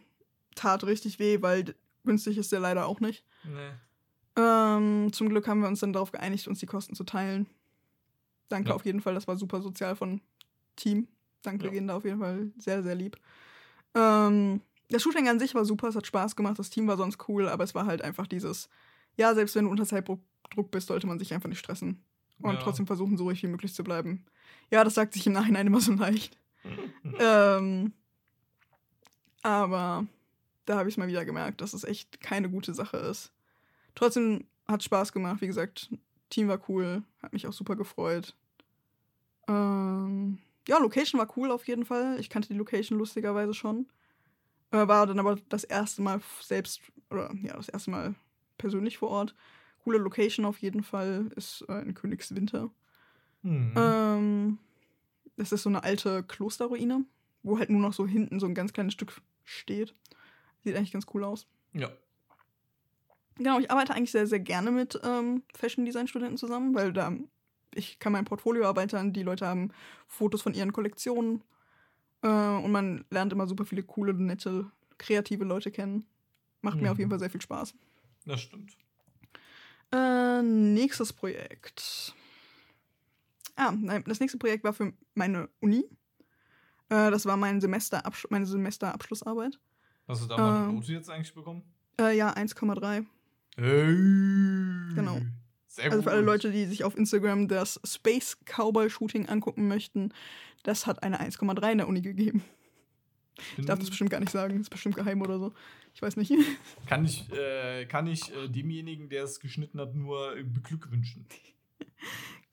[0.55, 3.23] Tat richtig weh, weil günstig ist der leider auch nicht.
[3.43, 3.71] Nee.
[4.37, 7.47] Ähm, zum Glück haben wir uns dann darauf geeinigt, uns die Kosten zu teilen.
[8.49, 8.75] Danke Ja.
[8.75, 10.21] auf jeden Fall, das war super sozial von
[10.75, 11.07] Team.
[11.41, 11.71] Danke Ja.
[11.71, 13.17] gehen da auf jeden Fall sehr, sehr lieb.
[13.93, 17.27] Ähm, das Shooting an sich war super, es hat Spaß gemacht, das Team war sonst
[17.27, 18.69] cool, aber es war halt einfach dieses,
[19.17, 22.03] ja, selbst wenn du unter Zeitdruck Druck bist, sollte man sich einfach nicht stressen.
[22.41, 22.59] Und Ja.
[22.61, 24.25] trotzdem versuchen, so ruhig wie möglich zu bleiben.
[24.69, 26.37] Ja, das sagt sich im Nachhinein immer so leicht.
[27.19, 27.93] Ähm,
[29.41, 30.05] aber
[30.65, 33.31] da habe ich es mal wieder gemerkt, dass es echt keine gute Sache ist.
[33.93, 35.89] Trotzdem hat Spaß gemacht, wie gesagt,
[36.29, 38.35] Team war cool, hat mich auch super gefreut.
[39.47, 42.19] Ähm, ja, Location war cool auf jeden Fall.
[42.19, 43.87] Ich kannte die Location lustigerweise schon.
[44.71, 48.15] Äh, war dann aber das erste Mal selbst, oder ja, das erste Mal
[48.57, 49.35] persönlich vor Ort.
[49.83, 52.71] Coole Location auf jeden Fall, ist äh, in Königswinter.
[53.43, 53.73] Hm.
[53.75, 54.57] Ähm,
[55.37, 57.05] das ist so eine alte Klosterruine,
[57.43, 59.93] wo halt nur noch so hinten so ein ganz kleines Stück steht.
[60.63, 61.47] Sieht eigentlich ganz cool aus.
[61.73, 61.91] ja.
[63.37, 67.11] Genau, ich arbeite eigentlich sehr, sehr gerne mit ähm, Fashion Design Studenten zusammen, weil da
[67.75, 69.71] ich kann mein Portfolio erweitern, die Leute haben
[70.07, 71.43] Fotos von ihren Kollektionen
[72.21, 76.05] äh, und man lernt immer super viele coole, nette, kreative Leute kennen.
[76.61, 76.91] Macht mir Mhm.
[76.91, 77.75] auf jeden Fall sehr viel Spaß.
[78.25, 78.75] Das stimmt.
[79.91, 82.13] Äh, nächstes Projekt.
[83.55, 85.85] Ah, nein, das nächste Projekt war für meine Uni.
[86.89, 89.59] Äh, das war mein Semesterabsch meine Semesterabschlussarbeit.
[90.07, 90.73] Hast du da mal eine.
[90.73, 91.63] Note jetzt eigentlich bekommen?
[91.99, 93.05] Äh, ja, 1,3.
[93.57, 93.95] Hey.
[94.95, 95.21] Genau.
[95.75, 100.13] Sehr Also für alle Leute, die sich auf Instagram das Space Cowboy Shooting angucken möchten,
[100.63, 102.43] das hat eine 1,3 in der Uni gegeben.
[103.57, 105.53] Ich darf das bestimmt gar nicht sagen, ist bestimmt geheim oder so.
[105.93, 106.31] Ich weiß nicht.
[106.87, 111.25] Kann ich, äh, kann ich äh, demjenigen, der es geschnitten hat, nur beglückwünschen.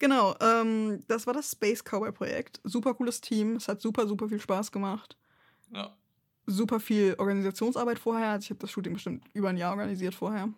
[0.00, 2.61] genau, ähm, das war das Space Cowboy Projekt.
[2.64, 5.16] Super cooles Team, es hat super, super viel Spaß gemacht.
[5.72, 5.96] Ja.
[6.46, 8.30] Super viel Organisationsarbeit vorher.
[8.30, 10.48] Also ich habe das Shooting bestimmt über ein Jahr organisiert vorher.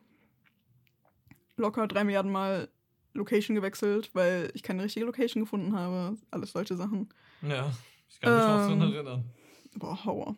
[1.56, 2.68] Locker drei Milliarden Mal
[3.14, 6.16] Location gewechselt, weil ich keine richtige Location gefunden habe.
[6.30, 7.08] Alles solche Sachen.
[7.42, 7.70] Ja.
[8.08, 8.80] Ich kann mich noch Ähm.
[8.80, 9.24] dran erinnern.
[9.76, 10.36] Boah, Hauer.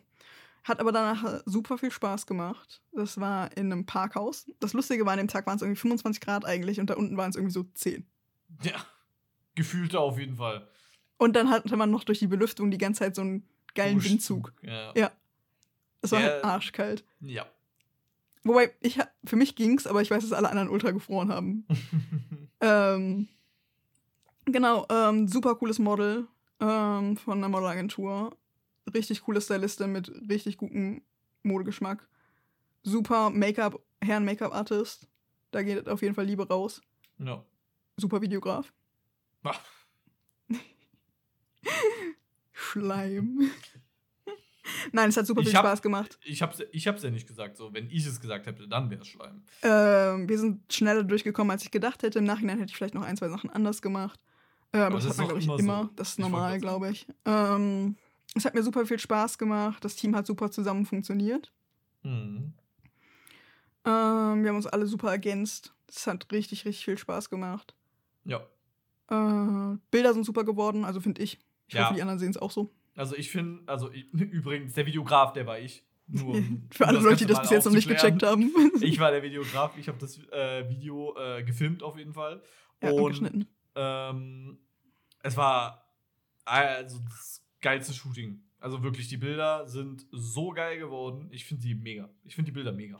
[0.63, 2.81] Hat aber danach super viel Spaß gemacht.
[2.91, 4.51] Das war in einem Parkhaus.
[4.59, 7.15] Das Lustige war, an dem Tag waren es irgendwie 25 Grad eigentlich und da unten
[7.17, 8.05] waren es irgendwie so 10.
[8.63, 8.73] Ja.
[9.55, 10.67] Gefühlte auf jeden Fall.
[11.17, 14.53] Und dann hatte man noch durch die Belüftung die ganze Zeit so einen geilen Windzug.
[14.61, 14.91] Ja.
[14.95, 15.11] Ja.
[16.01, 16.27] Es war Ja.
[16.27, 17.03] halt arschkalt.
[17.21, 17.45] Ja.
[18.43, 21.65] Wobei, ich, für mich ging's, aber ich weiß, dass alle anderen ultra gefroren haben.
[22.61, 23.27] ähm,
[24.45, 26.27] genau, ähm, super cooles Model
[26.59, 28.35] ähm, von einer Modelagentur.
[28.93, 31.01] Richtig coole Stylistin mit richtig gutem
[31.43, 32.07] Modegeschmack.
[32.83, 35.07] Super Make-up, Herren Make-up-Artist.
[35.51, 36.81] Da geht auf jeden Fall Liebe raus.
[37.17, 37.43] ja.
[37.99, 38.71] Super Videograf.
[42.53, 43.49] Schleim.
[44.91, 46.17] Nein, es hat super Ich viel hab- Spaß gemacht.
[46.23, 47.57] Ich hab's, ich hab's ja nicht gesagt.
[47.57, 49.43] So, wenn ich es gesagt hätte, dann wäre es Schleim.
[49.63, 52.19] Ähm, wir sind schneller durchgekommen, als ich gedacht hätte.
[52.19, 54.19] Im Nachhinein hätte ich vielleicht noch ein, zwei Sachen anders gemacht.
[54.71, 55.89] Äh, aber Aber das, das hat man, glaube ich, immer so.
[55.95, 57.07] Das ist normal, glaube ich.
[57.25, 57.95] Ähm,
[58.35, 59.83] es hat mir super viel Spaß gemacht.
[59.85, 61.51] Das Team hat super zusammen funktioniert.
[62.03, 62.53] Mhm.
[63.85, 65.73] Ähm, wir haben uns alle super ergänzt.
[65.87, 67.73] Es hat richtig, richtig viel Spaß gemacht.
[68.25, 68.41] Ja.
[69.09, 71.39] Äh, Bilder sind super geworden, also finde ich.
[71.67, 71.85] Ich Ja.
[71.85, 72.69] hoffe, die anderen sehen es auch so.
[72.97, 75.83] Also ich finde, also ich, übrigens, der Videograf, der war ich.
[76.07, 78.51] Nur, um- Für alle Leute, die das bis jetzt noch nicht gecheckt haben.
[78.81, 82.41] Ich war der Videograf, ich habe das äh, Video äh, gefilmt auf jeden Fall.
[82.81, 83.47] ja, und und geschnitten.
[83.75, 84.57] ähm,
[85.23, 85.85] es war
[86.45, 88.41] also das geilste Shooting.
[88.59, 91.27] Also wirklich, die Bilder sind so geil geworden.
[91.31, 92.09] Ich finde die mega.
[92.23, 92.99] Ich finde die Bilder mega.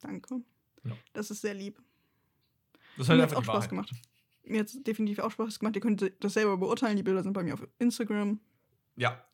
[0.00, 0.42] Danke.
[0.84, 0.92] Ja.
[1.14, 1.80] Das ist sehr lieb.
[2.96, 3.70] Das ist Mir hat einfach auch Spaß Wahrheit.
[3.70, 3.90] gemacht.
[4.42, 5.76] Mir hat definitiv auch Spaß gemacht.
[5.76, 6.96] Ihr könnt das selber beurteilen.
[6.96, 8.40] Die Bilder sind bei mir auf Instagram.
[8.96, 9.24] Ja,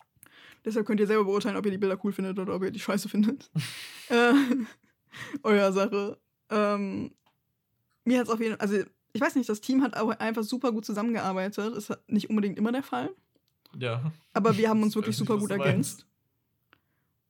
[0.65, 2.81] Deshalb könnt ihr selber beurteilen, ob ihr die Bilder cool findet oder ob ihr die
[2.81, 3.51] scheiße findet.
[4.09, 4.33] äh,
[5.43, 6.19] euer Sache.
[6.51, 7.13] Ähm,
[8.05, 10.43] mir hat es auf jeden Fall, also ich weiß nicht, das Team hat aber einfach
[10.43, 11.75] super gut zusammengearbeitet.
[11.75, 13.11] Ist nicht unbedingt immer der Fall.
[13.79, 14.13] ja.
[14.33, 16.07] Aber wir haben uns Ich wirklich super gut ergänzt.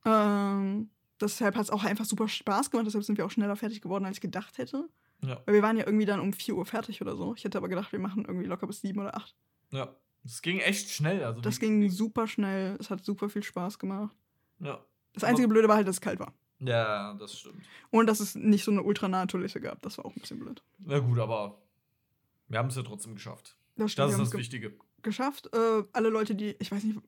[0.05, 0.89] Ähm,
[1.19, 2.87] deshalb hat es auch einfach super Spaß gemacht.
[2.87, 4.89] Deshalb sind wir auch schneller fertig geworden, als ich gedacht hätte.
[5.23, 7.35] Ja, Weil wir waren ja irgendwie dann um 4 Uhr fertig oder so.
[7.35, 9.35] Ich hätte aber gedacht, wir machen irgendwie locker bis 7 oder 8.
[9.71, 9.95] ja.
[10.23, 11.23] Das ging echt schnell.
[11.23, 12.77] Also Das ging super schnell.
[12.79, 14.15] Es hat super viel Spaß gemacht.
[14.59, 14.83] Ja.
[15.13, 16.33] Das einzige Blöde war halt, dass es kalt war.
[16.59, 17.63] ja, das stimmt.
[17.89, 19.81] Und dass es nicht so eine ultra nahe gab.
[19.81, 20.63] Das war auch ein bisschen blöd.
[20.79, 21.61] Na gut, aber
[22.47, 23.57] wir haben es ja trotzdem geschafft.
[23.75, 24.73] Das, stimmt, Das ist das ge Wichtige.
[25.01, 25.49] geschafft.
[25.53, 26.99] Äh, alle Leute, die, ich weiß nicht,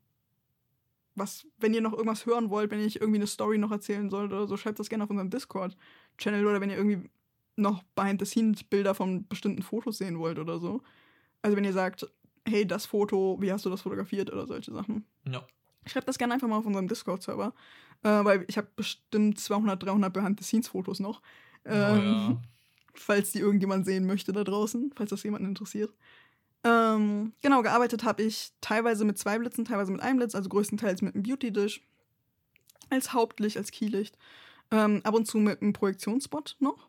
[1.15, 4.33] was, wenn ihr noch irgendwas hören wollt, wenn ich irgendwie eine Story noch erzählen sollte
[4.35, 7.09] oder so, schreibt das gerne auf unserem Discord-Channel oder wenn ihr irgendwie
[7.55, 10.81] noch Behind-the-Scenes-Bilder von bestimmten Fotos sehen wollt oder so.
[11.43, 12.07] Also wenn ihr sagt,
[12.47, 15.05] hey, das Foto, wie hast du das fotografiert oder solche Sachen.
[15.29, 15.45] Ja.
[15.85, 17.53] Schreibt das gerne einfach mal auf unserem Discord-Server,
[18.03, 21.21] äh, weil ich habe bestimmt 200, 300 Behind-the-Scenes-Fotos noch.
[21.65, 22.41] Oh, Ähm, ja.
[22.95, 25.91] falls die irgendjemand sehen möchte da draußen, falls das jemanden interessiert.
[26.63, 31.01] Ähm, genau, gearbeitet habe ich teilweise mit zwei Blitzen, teilweise mit einem Blitz, also größtenteils
[31.01, 31.81] mit einem Beauty-Dish.
[32.89, 34.17] Als Hauptlicht, als Keylicht.
[34.71, 36.87] Ähm, ab und zu mit einem Projektionsspot noch.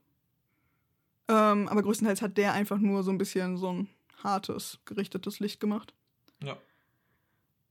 [1.29, 3.89] Ähm, aber größtenteils hat der einfach nur so ein bisschen so ein
[4.25, 5.95] hartes, gerichtetes Licht gemacht.
[6.43, 6.57] Ja.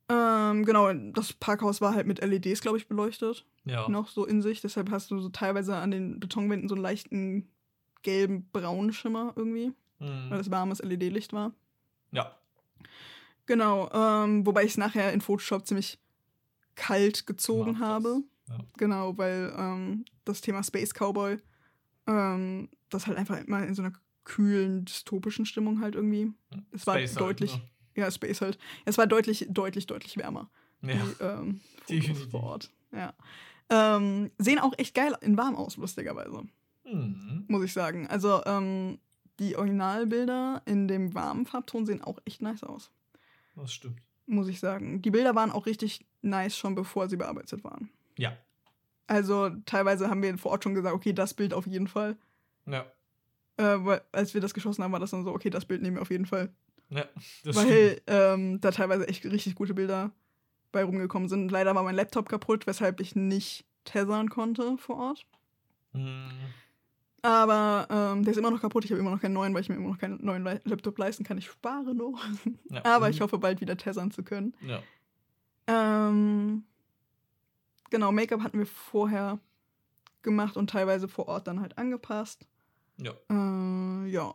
[0.09, 3.87] Ähm, genau, das Parkhaus war halt mit LEDs, glaube ich, beleuchtet Ja.
[3.89, 4.61] noch so in sich.
[4.61, 7.49] Deshalb hast du so teilweise an den Betonwänden so einen leichten
[8.01, 10.29] gelben, braunen Schimmer irgendwie, weil Mhm.
[10.29, 11.53] das warmes LED-Licht war.
[12.11, 12.35] Ja.
[13.45, 15.99] Genau, ähm, wobei ich es nachher in Photoshop ziemlich
[16.75, 18.21] kalt gezogen habe.
[18.49, 18.57] Ja.
[18.77, 21.37] Genau, weil ähm, das Thema Space Cowboy,
[22.07, 23.93] ähm, das halt einfach immer in so einer
[24.25, 26.31] kühlen, dystopischen Stimmung halt irgendwie.
[26.71, 27.61] Es war Space halt, deutlich, ne?
[27.95, 28.57] ja, Space halt.
[28.85, 30.49] Es war deutlich, deutlich, deutlich wärmer.
[30.81, 30.93] Ja.
[30.95, 32.29] die ähm, Definitiv.
[32.31, 32.71] vor Ort.
[32.91, 33.13] Ja.
[33.69, 36.43] Ähm, sehen auch echt geil in warm aus, lustigerweise,
[36.85, 37.45] Mhm.
[37.47, 38.07] muss ich sagen.
[38.07, 38.99] Also, ähm,
[39.39, 42.91] die Originalbilder in dem warmen Farbton sehen auch echt nice aus,
[43.55, 43.99] Das stimmt.
[44.27, 45.01] muss ich sagen.
[45.01, 47.89] Die Bilder waren auch richtig nice schon bevor sie bearbeitet waren.
[48.17, 48.37] Ja.
[49.07, 52.17] Also, teilweise haben wir vor Ort schon gesagt, okay, das Bild auf jeden Fall.
[52.65, 52.85] Ja.
[53.57, 55.97] Äh, weil, als wir das geschossen haben, war das dann so, okay, das Bild nehmen
[55.97, 56.49] wir auf jeden Fall.
[56.89, 57.05] Ja.
[57.43, 60.11] Das weil ähm, da teilweise echt richtig gute Bilder
[60.71, 61.49] bei rumgekommen sind.
[61.51, 65.25] Leider war mein Laptop kaputt, weshalb ich nicht tethern konnte vor Ort.
[65.93, 66.29] Mhm.
[67.21, 68.83] Aber ähm, der ist immer noch kaputt.
[68.83, 70.97] Ich habe immer noch keinen neuen, weil ich mir immer noch keinen neuen Le Laptop
[70.97, 71.37] leisten kann.
[71.37, 72.19] Ich spare noch.
[72.69, 72.83] Ja.
[72.95, 73.11] Aber Mhm.
[73.13, 74.53] ich hoffe, bald wieder tethern zu können.
[74.61, 74.81] Ja.
[75.67, 76.63] Ähm,
[77.89, 79.39] genau, Make-up hatten wir vorher
[80.21, 82.45] gemacht und teilweise vor Ort dann halt angepasst.
[83.03, 83.13] Ja.
[83.29, 84.33] Äh, ja.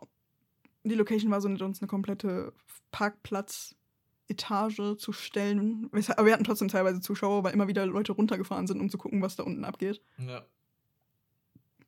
[0.83, 2.53] Die Location war so nett, uns eine komplette
[2.91, 5.89] Parkplatz-Etage zu stellen.
[5.91, 9.21] Aber wir hatten trotzdem teilweise Zuschauer, weil immer wieder Leute runtergefahren sind, um zu gucken,
[9.21, 10.01] was da unten abgeht.
[10.17, 10.45] Ja.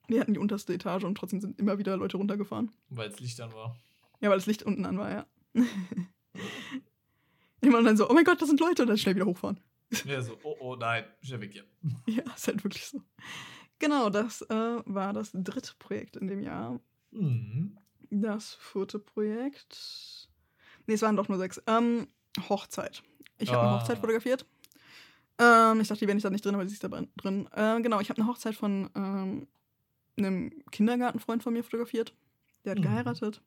[0.08, 2.72] Wir hatten die unterste Etage und trotzdem sind immer wieder Leute runtergefahren.
[2.90, 3.78] Weil es Licht an war.
[4.20, 5.26] Ja, weil das Licht unten an war, ja.
[7.62, 9.60] immer dann so, oh mein Gott, das sind Leute und dann schnell wieder hochfahren.
[10.06, 11.64] Ja, so, oh, oh, nein, schnell weg hier.
[12.08, 13.02] Ja, ist halt wirklich so.
[13.82, 16.80] Genau, das äh, war das dritte Projekt in dem Jahr.
[17.10, 17.78] Mhm.
[18.12, 20.30] Das vierte Projekt.
[20.86, 21.60] Nee, es waren doch nur sechs.
[21.66, 22.08] Ähm,
[22.48, 23.02] Hochzeit.
[23.40, 23.80] Ich habe eine Ah.
[23.80, 24.46] Hochzeit fotografiert.
[25.40, 27.50] Ähm, ich dachte, die wäre nicht da nicht drin, aber sie ist da drin.
[27.56, 29.48] Äh, genau, ich habe eine Hochzeit von ähm,
[30.16, 32.14] einem Kindergartenfreund von mir fotografiert.
[32.64, 32.84] Der hat Mhm.
[32.84, 33.42] geheiratet.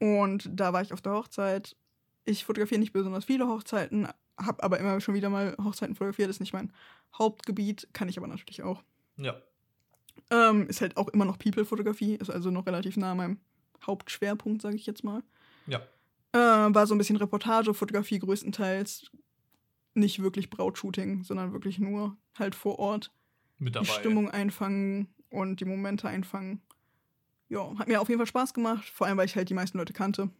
[0.00, 1.76] Und da war ich auf der Hochzeit.
[2.24, 6.30] Ich fotografiere nicht besonders viele Hochzeiten, habe aber immer schon wieder mal Hochzeiten fotografiert.
[6.30, 6.72] Ist nicht mein
[7.18, 8.82] Hauptgebiet, kann ich aber natürlich auch.
[9.16, 9.36] Ja.
[10.30, 13.38] Ähm, ist halt auch immer noch People-Fotografie, ist also noch relativ nah an meinem
[13.86, 15.22] Hauptschwerpunkt, sage ich jetzt mal.
[15.66, 15.80] Ja.
[16.32, 19.10] Äh, war so ein bisschen Reportage, Fotografie größtenteils.
[19.96, 23.12] nicht wirklich Brautshooting, sondern wirklich nur halt vor Ort
[23.58, 23.84] Mit dabei.
[23.86, 26.60] die Stimmung einfangen und die Momente einfangen.
[27.48, 29.78] Ja, hat mir auf jeden Fall Spaß gemacht, vor allem weil ich halt die meisten
[29.78, 30.30] Leute kannte.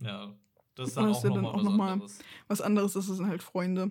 [0.00, 0.34] Ja.
[0.74, 2.18] Das ist dann auch nochmal dann auch was noch mal- anderes.
[2.48, 3.90] Was anderes ist, es sind halt Freunde.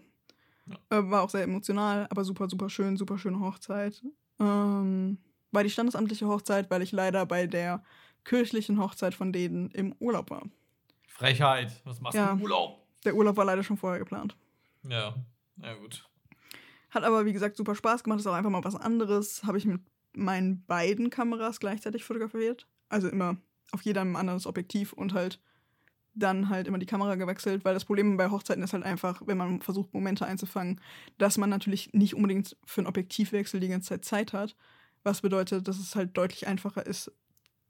[0.89, 4.04] Äh, war auch sehr emotional, aber super, super schön, super schöne Hochzeit.
[4.39, 5.17] Ähm,
[5.51, 7.84] war die standesamtliche Hochzeit, weil ich leider bei der
[8.23, 10.43] kirchlichen Hochzeit von denen im Urlaub war.
[11.08, 11.71] Frechheit.
[11.86, 12.28] Was machst Ja.
[12.28, 12.86] du im Urlaub?
[13.06, 14.36] Der Urlaub war leider schon vorher geplant.
[14.84, 15.15] Ja.
[15.62, 16.10] Ja, gut.
[16.89, 18.19] Hat aber, wie gesagt, super Spaß gemacht.
[18.19, 19.43] Ist auch einfach mal was anderes.
[19.43, 19.82] Habe ich mit
[20.13, 22.67] meinen beiden Kameras gleichzeitig fotografiert.
[22.89, 23.38] Also immer
[23.71, 25.39] auf jedem anderes Objektiv und halt
[26.15, 29.38] dann halt immer die Kamera gewechselt, weil das Problem bei Hochzeiten ist halt einfach, wenn
[29.38, 30.80] man versucht, Momente einzufangen,
[31.17, 34.56] dass man natürlich nicht unbedingt für einen Objektivwechsel die ganze Zeit Zeit hat.
[35.04, 37.12] Was bedeutet, dass es halt deutlich einfacher ist,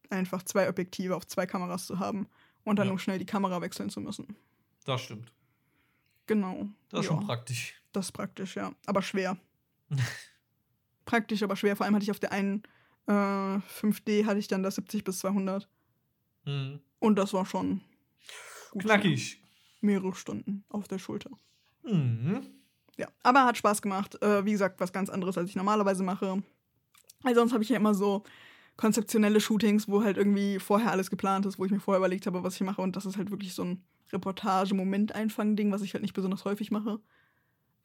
[0.10, 2.28] einfach zwei Objektive auf zwei Kameras zu haben
[2.64, 2.92] und dann Ja.
[2.92, 4.36] nur schnell die Kamera wechseln zu müssen.
[4.86, 5.32] Das stimmt.
[6.28, 6.68] Genau.
[6.90, 7.16] Das ist Ja.
[7.18, 7.82] schon praktisch.
[7.92, 8.72] Das ist praktisch, ja.
[8.86, 9.38] Aber schwer.
[11.06, 11.76] praktisch, aber schwer.
[11.76, 12.64] Vor allem hatte ich auf der einen
[13.08, 15.68] äh, 5D hatte ich dann das 70 bis 200.
[16.46, 16.80] Mhm.
[17.00, 17.82] Und das war schon
[18.78, 19.42] Knackig.
[19.82, 21.32] mehrere Stunden auf der Schulter.
[21.84, 22.42] Mhm.
[22.98, 24.22] Ja, aber hat Spaß gemacht.
[24.22, 26.42] Äh, wie gesagt, was ganz anderes, als ich normalerweise mache.
[27.22, 28.24] Weil sonst habe ich ja immer so
[28.78, 32.44] konzeptionelle Shootings, wo halt irgendwie vorher alles geplant ist, wo ich mir vorher überlegt habe,
[32.44, 32.82] was ich mache.
[32.82, 37.00] Und das ist halt wirklich so ein Reportage-Moment-Einfangen-Ding, was ich halt nicht besonders häufig mache.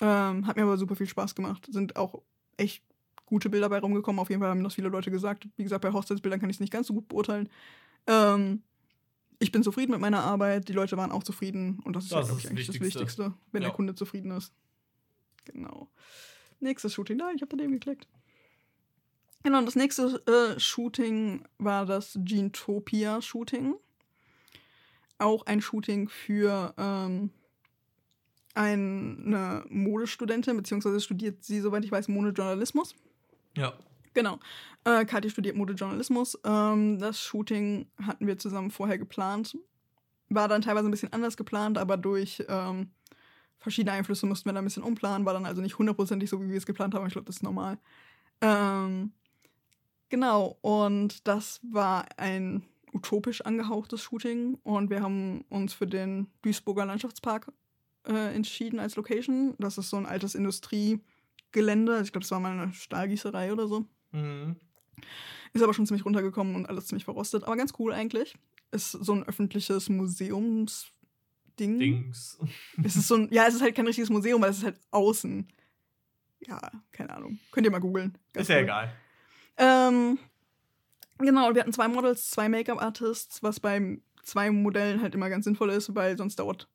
[0.00, 1.66] Ähm, hat mir aber super viel Spaß gemacht.
[1.70, 2.22] Sind auch
[2.56, 2.82] echt
[3.26, 4.18] gute Bilder bei rumgekommen.
[4.18, 5.48] Auf jeden Fall haben das viele Leute gesagt.
[5.56, 7.48] Wie gesagt, bei Hochzeitsbildern kann ich es nicht ganz so gut beurteilen.
[8.06, 8.62] Ähm,
[9.40, 10.68] ich bin zufrieden mit meiner Arbeit.
[10.68, 11.80] Die Leute waren auch zufrieden.
[11.84, 13.34] Und das ist, Das ja, ist ich, eigentlich das Wichtigste.
[13.50, 13.68] Wenn Ja.
[13.68, 14.52] der Kunde zufrieden ist.
[15.46, 15.88] Genau.
[16.60, 17.16] Nächstes Shooting.
[17.16, 18.06] Nein, ich habe daneben geklickt.
[19.42, 23.74] Genau, und das nächste äh, Shooting war das Genetopia-Shooting.
[25.18, 27.30] Auch ein Shooting für ähm,
[28.54, 32.94] eine Modestudentin, beziehungsweise studiert sie, soweit ich weiß, Modejournalismus.
[33.56, 33.72] Ja.
[34.14, 34.38] Genau.
[34.84, 36.38] Äh, Kathi studiert Modejournalismus.
[36.44, 39.56] Ähm, das Shooting hatten wir zusammen vorher geplant.
[40.28, 42.90] War dann teilweise ein bisschen anders geplant, aber durch ähm,
[43.58, 45.26] verschiedene Einflüsse mussten wir da ein bisschen umplanen.
[45.26, 47.06] War dann also nicht hundertprozentig so, wie wir es geplant haben.
[47.06, 47.78] Ich glaube, das ist normal.
[48.40, 49.12] Ähm,
[50.08, 50.58] genau.
[50.60, 54.58] Und das war ein utopisch angehauchtes Shooting.
[54.62, 57.52] Und wir haben uns für den Duisburger Landschaftspark
[58.06, 59.54] äh, entschieden als Location.
[59.58, 60.34] Das ist so ein altes
[61.50, 61.92] Industriegelände.
[61.92, 63.86] Also ich glaube, das war mal eine Stahlgießerei oder so.
[64.12, 64.56] Mhm.
[65.52, 67.44] Ist aber schon ziemlich runtergekommen und alles ziemlich verrostet.
[67.44, 68.36] Aber ganz cool eigentlich.
[68.70, 70.92] Ist so ein öffentliches Museumsding.
[71.56, 72.38] Dings.
[72.82, 74.80] Es ist so ein, ja, es ist halt kein richtiges Museum, weil es ist halt
[74.92, 75.46] außen.
[76.46, 76.58] Ja,
[76.92, 77.38] keine Ahnung.
[77.50, 78.16] Könnt ihr mal googeln.
[78.32, 78.62] Ist ja cool.
[78.62, 78.92] egal.
[79.58, 80.18] Ähm,
[81.18, 85.44] genau, und wir hatten zwei Models, zwei Make-up-Artists, was bei zwei Modellen halt immer ganz
[85.44, 86.66] sinnvoll ist, weil sonst dauert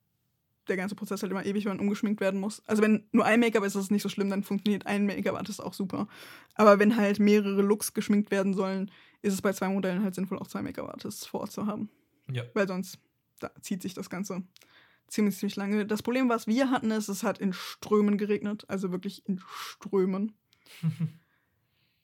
[0.68, 2.62] der ganze Prozess halt immer ewig, wenn man umgeschminkt werden muss.
[2.66, 5.62] Also wenn nur ein Make-up ist, ist es nicht so schlimm, dann funktioniert ein Make-up-Artist
[5.62, 6.08] auch super.
[6.54, 8.90] Aber wenn halt mehrere Looks geschminkt werden sollen,
[9.22, 11.90] ist es bei zwei Modellen halt sinnvoll, auch zwei Make-up-Artists vor Ort zu haben.
[12.30, 12.44] Ja.
[12.54, 12.98] Weil sonst
[13.60, 14.42] zieht sich das Ganze
[15.08, 15.86] ziemlich, ziemlich lange.
[15.86, 18.64] Das Problem, was wir hatten, ist, es hat in Strömen geregnet.
[18.68, 20.32] Also wirklich in Strömen.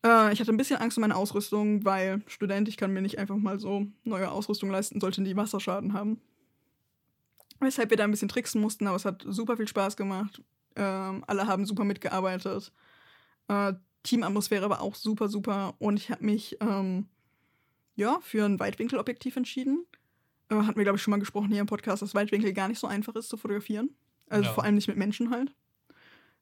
[0.04, 3.18] Äh, ich hatte ein bisschen Angst um meine Ausrüstung, weil Student, ich kann mir nicht
[3.18, 6.20] einfach mal so neue Ausrüstung leisten, sollte die Wasserschaden haben.
[7.62, 10.42] Weshalb wir da ein bisschen tricksen mussten, aber es hat super viel Spaß gemacht.
[10.76, 12.72] Ähm, alle haben super mitgearbeitet.
[13.48, 15.74] Äh, Teamatmosphäre war auch super, super.
[15.78, 17.06] Und ich habe mich ähm,
[17.94, 19.86] ja, für ein Weitwinkelobjektiv entschieden.
[20.48, 22.78] Äh, hatten wir, glaube ich, schon mal gesprochen hier im Podcast, dass Weitwinkel gar nicht
[22.78, 23.90] so einfach ist zu fotografieren.
[24.28, 24.52] Also Ja.
[24.54, 25.54] vor allem nicht mit Menschen halt.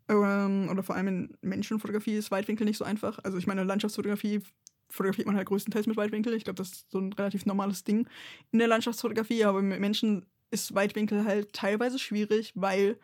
[0.09, 3.19] Ähm, oder vor allem in Menschenfotografie ist Weitwinkel nicht so einfach.
[3.25, 4.41] Also ich meine, Landschaftsfotografie
[4.89, 6.35] fotografiert man halt größtenteils mit Weitwinkel.
[6.35, 8.09] Ich glaube, das ist so ein relativ normales Ding
[8.51, 9.45] in der Landschaftsfotografie.
[9.45, 12.99] Aber mit Menschen ist Weitwinkel halt teilweise schwierig, weil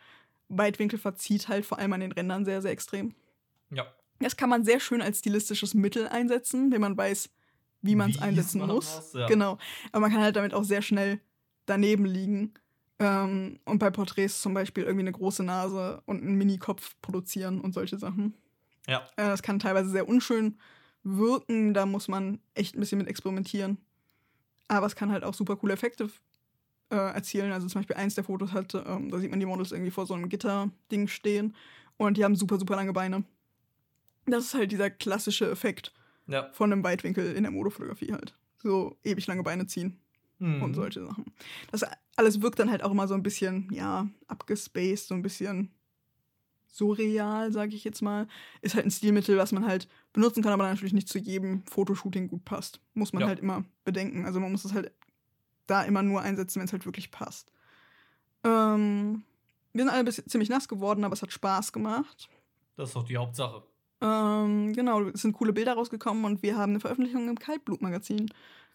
[0.49, 3.15] Weitwinkel verzieht halt vor allem an den Rändern sehr, sehr extrem.
[3.71, 3.87] Ja.
[4.21, 7.31] Das kann man sehr schön als stilistisches Mittel einsetzen, wenn man weiß,
[7.83, 9.13] wie man es einsetzen muss.
[9.15, 9.27] ja.
[9.27, 9.59] Genau.
[9.93, 11.21] Aber man kann halt damit auch sehr schnell
[11.67, 12.55] daneben liegen.
[12.99, 17.75] Ähm, und bei Porträts zum Beispiel irgendwie eine große Nase und einen Mini-Kopf produzieren und
[17.75, 18.35] solche Sachen.
[18.87, 19.01] Ja.
[19.17, 20.59] Äh, das kann teilweise sehr unschön
[21.03, 21.75] wirken.
[21.75, 23.79] Da muss man echt ein bisschen mit experimentieren.
[24.69, 26.09] Aber es kann halt auch super coole Effekte
[26.91, 27.53] äh, erzielen.
[27.53, 30.07] Also zum Beispiel eins der Fotos hat, ähm, da sieht man die Models irgendwie vor
[30.07, 31.55] so einem Gitterding stehen
[31.97, 33.25] und die haben super, super lange Beine.
[34.27, 35.93] Das ist halt dieser klassische Effekt
[36.27, 36.51] Ja.
[36.53, 38.35] von einem Weitwinkel in der Modefotografie halt.
[38.59, 39.99] So ewig lange Beine ziehen
[40.39, 40.63] Mhm.
[40.63, 41.25] und solche Sachen.
[41.71, 41.83] Das
[42.17, 45.71] alles wirkt dann halt auch immer so ein bisschen, ja, abgespaced, so ein bisschen
[46.69, 48.27] surreal, sage ich jetzt mal.
[48.61, 52.29] Ist halt ein Stilmittel, was man halt benutzen kann, aber natürlich nicht zu jedem Fotoshooting
[52.29, 52.81] gut passt.
[52.95, 53.29] Muss man Ja.
[53.29, 54.25] halt immer bedenken.
[54.27, 54.93] Also man muss es halt
[55.67, 57.51] da immer nur einsetzen, wenn es halt wirklich passt.
[58.45, 59.23] Ähm,
[59.73, 62.29] wir sind alle ein bisschen, ziemlich nass geworden, aber es hat Spaß gemacht.
[62.77, 63.63] Das ist doch die Hauptsache.
[64.01, 68.31] Ähm, genau, es sind coole Bilder rausgekommen und wir haben eine Veröffentlichung im Kaltblutmagazin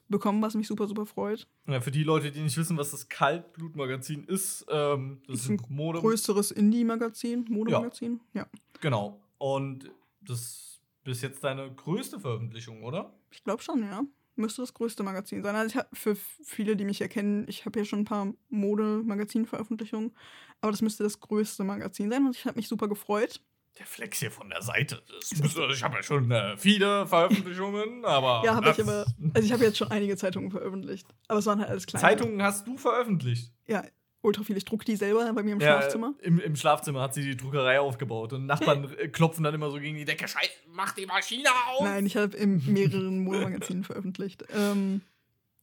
[0.09, 1.47] bekommen, was mich super, super freut.
[1.67, 5.61] Ja, für die Leute, die nicht wissen, was das Kaltblutmagazin ist, ähm, das Ist ein
[5.69, 5.99] Mode.
[5.99, 8.19] Größeres Indie-Magazin, Modemagazin.
[8.33, 8.45] Ja.
[8.81, 9.21] Genau.
[9.37, 9.89] Und
[10.21, 13.13] das ist bis jetzt deine größte Veröffentlichung, oder?
[13.31, 14.03] Ich glaube schon, ja.
[14.41, 15.55] Müsste das größte Magazin sein.
[15.55, 20.11] Also ich hab, für viele, die mich erkennen, ich habe ja schon ein paar Mode-Magazin-Veröffentlichungen,
[20.59, 23.41] aber das müsste das größte Magazin sein und ich habe mich super gefreut.
[23.79, 25.01] Der Flex hier von der Seite.
[25.39, 28.41] Müsste, ich habe ja schon äh, viele Veröffentlichungen, aber.
[28.45, 29.05] Ja, habe ich aber.
[29.33, 32.01] Also ich habe jetzt schon einige Zeitungen veröffentlicht, aber es waren halt alles kleine.
[32.01, 33.53] Zeitungen hast du veröffentlicht.
[33.67, 33.85] Ja,
[34.21, 34.57] ultra viel.
[34.57, 36.13] Ich druck die selber bei mir im Ja, Schlafzimmer.
[36.21, 39.79] Im, Im Schlafzimmer hat sie die Druckerei aufgebaut und Nachbarn äh, klopfen dann immer so
[39.79, 40.27] gegen die Decke.
[40.27, 41.83] Scheiße, mach die Maschine auf!
[41.83, 44.43] Nein, ich habe in mehreren Modemagazinen veröffentlicht.
[44.53, 45.01] Ähm,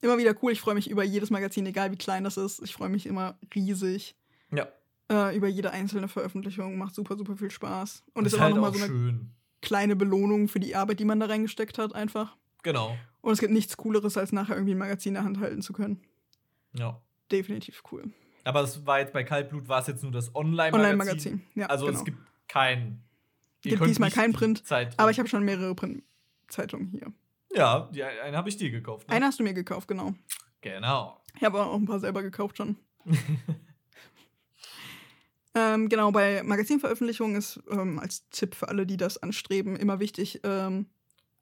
[0.01, 0.53] immer wieder cool.
[0.53, 2.63] Ich freue mich über jedes Magazin, egal wie klein das ist.
[2.63, 4.17] Ich freue mich immer riesig
[4.51, 4.69] Ja,
[5.11, 6.77] äh, über jede einzelne Veröffentlichung.
[6.79, 8.03] Macht super, super viel Spaß.
[8.15, 9.31] Und das ist ist halt nochmal auch so eine schön.
[9.63, 12.37] kleine Belohnung für die Arbeit, die man da reingesteckt hat, einfach.
[12.63, 12.97] Genau.
[13.21, 15.73] Und es gibt nichts Cooleres, als nachher irgendwie ein Magazin in der Hand halten zu
[15.73, 16.01] können.
[16.75, 17.01] Ja.
[17.31, 18.11] Definitiv cool.
[18.45, 20.81] Aber es war jetzt bei Kaltblut war es jetzt nur das Online-Magazin.
[20.81, 21.43] Online-Magazin.
[21.55, 21.99] Ja, also genau.
[21.99, 23.03] es gibt kein.
[23.65, 27.13] ihr Gibt diesmal nicht kein die Print, Zeit Aber ich habe schon mehrere Printzeitungen hier.
[27.55, 29.09] Ja, die, eine habe ich dir gekauft.
[29.09, 29.15] Ne?
[29.15, 30.15] Eine hast du mir gekauft, genau.
[30.61, 31.21] Genau.
[31.37, 32.77] Ich habe auch ein paar selber gekauft schon.
[35.55, 40.41] ähm, genau, bei Magazinveröffentlichungen ist ähm, als Tipp für alle, die das anstreben, immer wichtig,
[40.45, 40.87] ähm,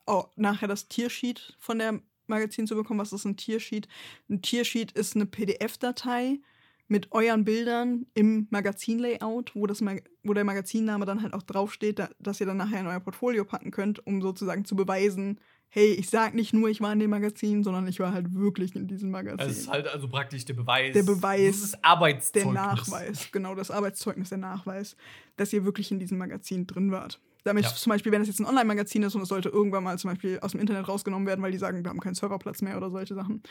[0.04, 3.00] auch nachher das Tiersheet von der Magazin zu bekommen.
[3.00, 3.88] Was ist ein Tiersheet?
[4.28, 6.40] Ein Tiersheet ist eine PDF-Datei
[6.88, 12.08] mit euren Bildern im Magazinlayout, wo, das wo der Magazinname dann halt auch draufsteht, da,
[12.18, 16.08] dass ihr dann nachher in euer Portfolio packen könnt, um sozusagen zu beweisen, hey, ich
[16.08, 19.10] sag nicht nur, ich war in dem Magazin, sondern ich war halt wirklich in diesem
[19.10, 19.40] Magazin.
[19.40, 20.94] Also es ist halt also praktisch der Beweis.
[20.94, 22.54] Der Beweis, Das ist der Arbeitszeugnis.
[22.54, 24.96] Nachweis, genau, das Arbeitszeugnis, der Nachweis,
[25.36, 27.20] dass ihr wirklich in diesem Magazin drin wart.
[27.44, 27.74] Damit Ja.
[27.74, 30.38] zum Beispiel, wenn es jetzt ein Online-Magazin ist und es sollte irgendwann mal zum Beispiel
[30.40, 33.14] aus dem Internet rausgenommen werden, weil die sagen, wir haben keinen Serverplatz mehr oder solche
[33.14, 33.42] Sachen.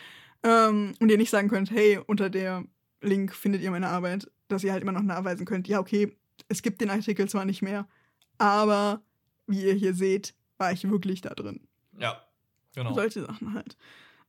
[0.44, 2.66] Ähm, und ihr nicht sagen könnt, hey, unter der
[3.06, 6.16] Link findet ihr meine Arbeit, dass ihr halt immer noch nachweisen könnt, ja, okay,
[6.48, 7.88] es gibt den Artikel zwar nicht mehr,
[8.38, 9.02] aber
[9.48, 11.68] wie ihr hier seht, war ich wirklich da drin.
[11.98, 12.22] Ja,
[12.74, 12.94] genau.
[12.94, 13.78] Solche Sachen halt.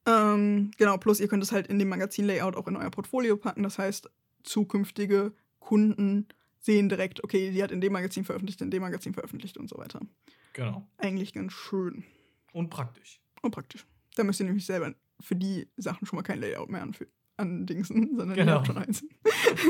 [0.07, 3.63] Ähm, genau, plus ihr könnt es halt in dem Magazin-Layout auch in euer Portfolio packen.
[3.65, 4.09] Das heißt,
[4.45, 6.29] zukünftige Kunden
[6.61, 9.77] sehen direkt, okay, die hat in dem Magazin veröffentlicht, in dem Magazin veröffentlicht und so
[9.79, 10.01] weiter.
[10.53, 10.87] Genau.
[10.99, 12.05] Eigentlich ganz schön
[12.53, 13.21] Und praktisch.
[13.43, 13.85] und praktisch.
[14.15, 18.17] Da müsst ihr nämlich selber für die Sachen schon mal kein Layout mehr anfü- andingsen,
[18.17, 18.53] sondern Genau.
[18.53, 19.05] ihr habt schon eins.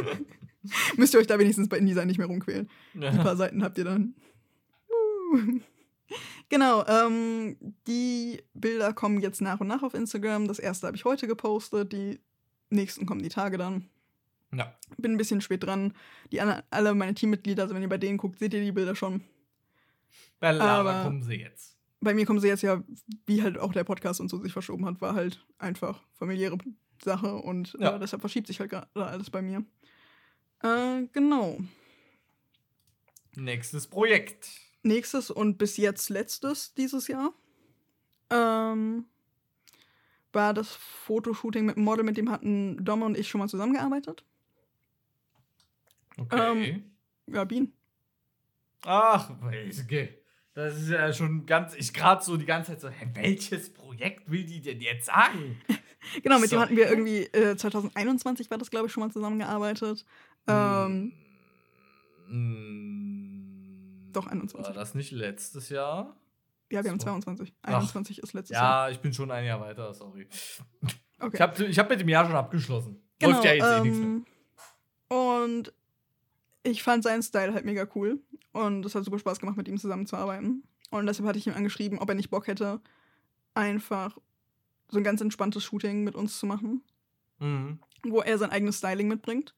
[0.96, 2.68] müsst ihr euch da wenigstens bei InDesign nicht mehr rumquälen.
[2.94, 3.22] Ein Ja.
[3.22, 4.14] paar Seiten habt ihr dann.
[4.90, 5.61] Uh.
[6.48, 7.57] Genau, ähm,
[7.88, 10.46] die Bilder kommen jetzt nach und nach auf Instagram.
[10.46, 12.20] Das erste habe ich heute gepostet, die
[12.70, 13.88] nächsten kommen die Tage dann.
[14.55, 14.72] ja.
[14.96, 15.92] Bin ein bisschen spät dran.
[16.31, 18.94] Die anderen, alle meine Teammitglieder, also wenn ihr bei denen guckt, seht ihr die Bilder
[18.94, 19.22] schon.
[20.38, 21.76] Bei Lara Aber- kommen sie jetzt.
[22.00, 22.85] Bei mir kommen sie jetzt ja,
[23.26, 26.59] wie halt auch der Podcast und so sich verschoben hat, war halt einfach familiäre
[27.04, 27.96] Sache und Ja.
[27.96, 29.64] äh, deshalb verschiebt sich halt gerade alles bei mir.
[30.62, 31.59] Äh, genau.
[33.35, 34.48] Nächstes Projekt.
[34.82, 37.32] nächstes und bis jetzt letztes dieses Jahr
[38.30, 39.04] ähm,
[40.32, 44.24] war das Fotoshooting mit einem Model, mit dem hatten Dom und ich schon mal zusammengearbeitet.
[46.18, 46.82] Okay.
[47.26, 47.72] Ja, Bean.
[48.85, 50.22] Ach, okay.
[50.54, 51.74] Das ist ja schon ganz.
[51.74, 55.61] Ich gerade so die ganze Zeit so, hä, welches Projekt will die denn jetzt sagen?
[56.22, 56.56] Genau, mit So.
[56.56, 60.04] dem hatten wir irgendwie äh, 2021 war das, glaube ich, schon mal zusammengearbeitet.
[60.46, 61.12] Ähm,
[62.28, 64.66] Mm, Doch, 21.
[64.66, 66.16] War das nicht letztes Jahr?
[66.70, 67.04] ja, wir haben so.
[67.06, 67.52] 22.
[67.62, 67.74] Ach.
[67.74, 68.88] 21 ist letztes Jahr.
[68.88, 70.26] Ja, ich bin schon ein Jahr weiter, sorry.
[71.20, 71.30] Okay.
[71.37, 73.00] Ich habe ich hab mit dem Jahr schon abgeschlossen.
[73.18, 74.09] Genau, Läuft ja jetzt eh nichts mehr.
[74.09, 74.26] ähm,
[75.09, 75.72] Und
[76.64, 78.20] ich fand seinen Style halt mega cool.
[78.52, 80.64] Und es hat super Spaß gemacht, mit ihm zusammenzuarbeiten.
[80.90, 82.80] Und deshalb hatte ich ihm angeschrieben, ob er nicht Bock hätte,
[83.54, 84.18] einfach
[84.88, 86.83] so ein ganz entspanntes Shooting mit uns zu machen,
[87.38, 87.81] Mhm.
[88.05, 89.55] wo er sein eigenes Styling mitbringt.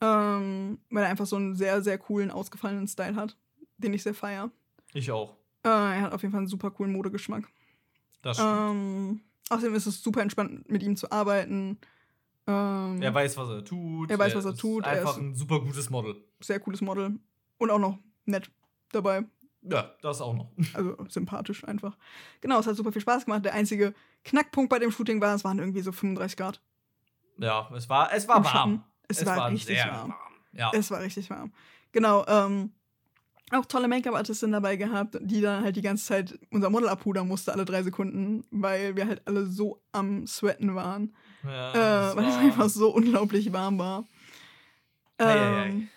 [0.00, 3.36] Ähm, weil er einfach so einen sehr, sehr coolen, ausgefallenen Style hat,
[3.78, 4.50] den ich sehr feier.
[4.94, 5.36] Ich auch.
[5.64, 7.48] Äh, er hat auf jeden Fall einen super coolen Modegeschmack.
[8.22, 8.50] Das stimmt.
[8.50, 11.78] Ähm, außerdem ist es super entspannt, mit ihm zu arbeiten.
[12.48, 14.10] Ähm, er weiß, was er tut.
[14.10, 16.16] er weiß, was er ist tut, er Einfach ist- ein super gutes Model.
[16.40, 17.20] sehr cooles Model.
[17.58, 18.50] Und auch noch nett
[18.90, 19.24] dabei.
[19.62, 20.50] Ja, das auch noch.
[20.74, 21.96] Also sympathisch einfach.
[22.40, 23.44] Genau, es hat super viel Spaß gemacht.
[23.44, 23.94] Der einzige
[24.24, 26.60] Knackpunkt bei dem Shooting war, es waren irgendwie so 35 Grad.
[27.38, 28.52] Ja, es war, es war Im warm.
[28.54, 28.84] Schatten.
[29.08, 30.14] Es, war, richtig sehr warm.
[30.52, 30.70] Ja.
[30.74, 31.52] Es war richtig warm.
[31.92, 32.72] Genau, ähm,
[33.52, 37.52] auch tolle Make-up-Artistin dabei gehabt, die dann halt die ganze Zeit unser Model abpudern musste,
[37.52, 41.14] alle drei Sekunden, weil wir halt alle so am Sweaten waren.
[41.44, 44.04] ja äh, weil es war- einfach so unglaublich warm war.
[45.18, 45.88] Ähm,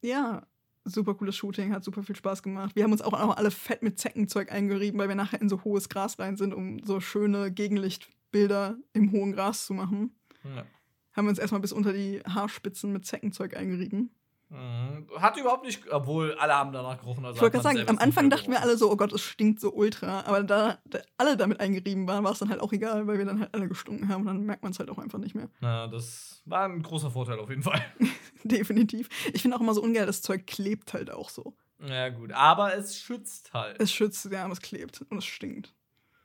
[0.00, 0.42] ja,
[0.88, 2.74] super cooles Shooting, hat super viel Spaß gemacht.
[2.74, 5.64] Wir haben uns auch noch alle fett mit Zeckenzeug eingerieben, weil wir nachher in so
[5.64, 10.16] hohes Gras rein sind, um so schöne Gegenlichtbilder im hohen Gras zu machen.
[10.44, 10.64] Ja.
[11.12, 14.10] Haben wir uns erstmal bis unter die Haarspitzen mit Zeckenzeug eingerieben.
[14.50, 15.06] Mhm.
[15.18, 17.24] Hat überhaupt nicht, obwohl alle haben danach gerochen.
[17.24, 19.60] Also Ich wollte gerade sagen, am Anfang dachten wir alle so, oh Gott, es stinkt
[19.60, 20.22] so ultra.
[20.22, 23.24] Aber da, da alle damit eingerieben waren, war es dann halt auch egal, weil wir
[23.26, 24.22] dann halt alle gestunken haben.
[24.22, 25.50] Und dann merkt man es halt auch einfach nicht mehr.
[25.60, 27.84] Na, das war ein großer Vorteil auf jeden Fall.
[28.44, 29.08] Definitiv.
[29.32, 31.54] Ich finde auch immer so ungeil, das Zeug klebt halt auch so.
[31.80, 32.32] Ja, gut.
[32.32, 33.80] Aber es schützt halt.
[33.80, 35.74] Es schützt, ja, aber es klebt und es stinkt.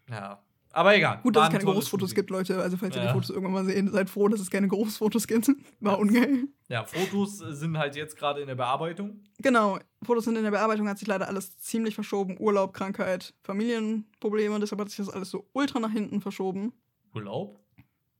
[0.10, 0.42] ja.
[0.76, 1.20] Aber egal.
[1.22, 2.16] Gut, dass es ein keine Shooting.
[2.16, 2.60] gibt, Leute.
[2.60, 3.08] Also, falls ihr Ja.
[3.10, 5.48] die Fotos irgendwann mal sehen, seid froh, dass es keine Geruchsfotos gibt.
[5.80, 6.48] War ungeil.
[6.68, 9.22] Ja, Fotos sind halt jetzt gerade in der Bearbeitung.
[9.38, 9.78] Genau.
[10.04, 12.38] Fotos sind in der Bearbeitung, hat sich leider alles ziemlich verschoben.
[12.40, 14.60] Urlaub, Krankheit, Familienprobleme.
[14.60, 16.74] Deshalb hat sich das alles so ultra nach hinten verschoben.
[17.14, 17.60] Urlaub?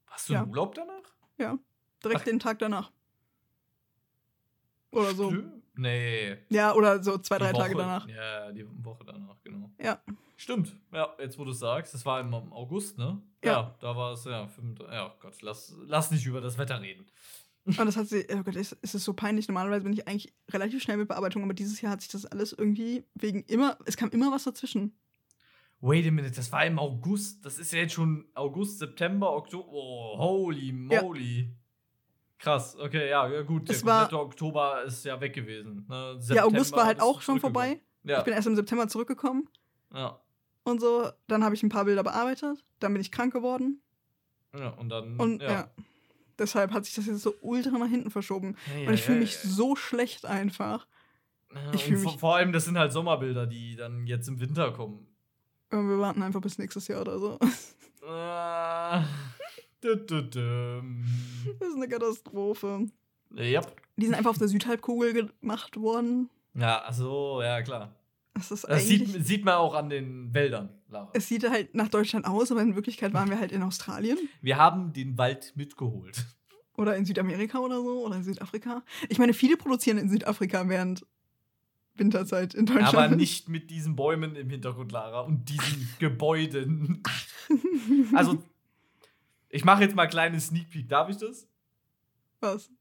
[0.06, 0.42] Hast du Ja.
[0.44, 0.94] einen Urlaub danach?
[2.04, 2.26] Direkt Ach.
[2.26, 2.92] den Tag danach.
[4.92, 5.32] Oder so.
[5.32, 5.63] Stimmt.
[5.76, 6.38] Nee.
[6.50, 8.08] Ja, oder so zwei, Die drei Tage Woche- danach.
[8.08, 9.72] Ja, die Woche danach, genau.
[9.82, 10.02] Ja.
[10.38, 10.76] Stimmt.
[10.92, 13.22] Ja, jetzt wo du es sagst, das war im August, ne?
[13.44, 13.76] Ja.
[13.80, 17.06] da war es, ja, fünf, ja, oh Gott, lass, lass nicht über das Wetter reden.
[17.66, 19.48] Und das hat sie, oh Gott, es, es ist so peinlich.
[19.48, 22.52] Normalerweise bin ich eigentlich relativ schnell mit Bearbeitung, aber dieses Jahr hat sich das alles
[22.54, 24.98] irgendwie wegen immer, es kam immer was dazwischen.
[25.80, 27.46] Wait a minute, das war im August.
[27.46, 29.68] Das ist ja jetzt schon August, September, Oktober.
[29.72, 31.02] Oh, holy Ja.
[32.40, 33.70] Krass, okay, ja, gut.
[33.70, 35.86] Der Es war- komplette Oktober ist ja weg gewesen.
[35.88, 36.20] Ne?
[36.30, 37.80] ja, August war halt auch schon vorbei.
[38.04, 39.48] Ja, Ich bin erst im September zurückgekommen
[39.94, 40.20] ja,
[40.64, 41.10] und so.
[41.28, 42.64] Dann habe ich ein paar Bilder bearbeitet.
[42.80, 43.82] Dann bin ich krank geworden.
[44.58, 45.18] ja, und dann.
[45.20, 45.52] Und ja.
[45.52, 45.72] ja.
[46.40, 48.58] Deshalb hat sich das jetzt so ultra nach hinten verschoben.
[48.82, 50.88] Ja, Und ich fühle mich so schlecht einfach.
[51.52, 54.40] Ich und fühl vor, mich- vor allem, das sind halt Sommerbilder, die dann jetzt im
[54.40, 55.08] Winter kommen.
[55.70, 57.38] Wir warten einfach bis nächstes Jahr oder so.
[58.02, 59.04] Dü.
[59.84, 62.88] Das ist eine Katastrophe.
[63.36, 63.76] Yep.
[63.98, 66.30] Die sind einfach auf der Südhalbkugel gemacht worden.
[66.56, 67.96] Ja, achso, ja, klar.
[68.36, 71.12] Das Das sieht, sieht man auch an den Wäldern, Lara.
[71.14, 74.58] es sieht halt nach Deutschland aus, aber in Wirklichkeit waren wir halt in Australien Wir
[74.58, 76.26] haben den Wald mitgeholt.
[76.76, 78.84] oder in Südamerika oder so oder in Südafrika.
[79.10, 81.06] Ich meine, viele produzieren in Südafrika während
[81.96, 82.96] Winterzeit in Deutschland.
[82.96, 87.04] Aber nicht mit diesen Bäumen im Hintergrund, Lara, und diesen Gebäuden.
[88.16, 88.42] Also,
[89.54, 90.90] ich mache jetzt mal einen kleinen Sneak Peek.
[90.90, 91.48] Darf ich das?
[92.40, 92.72] Was?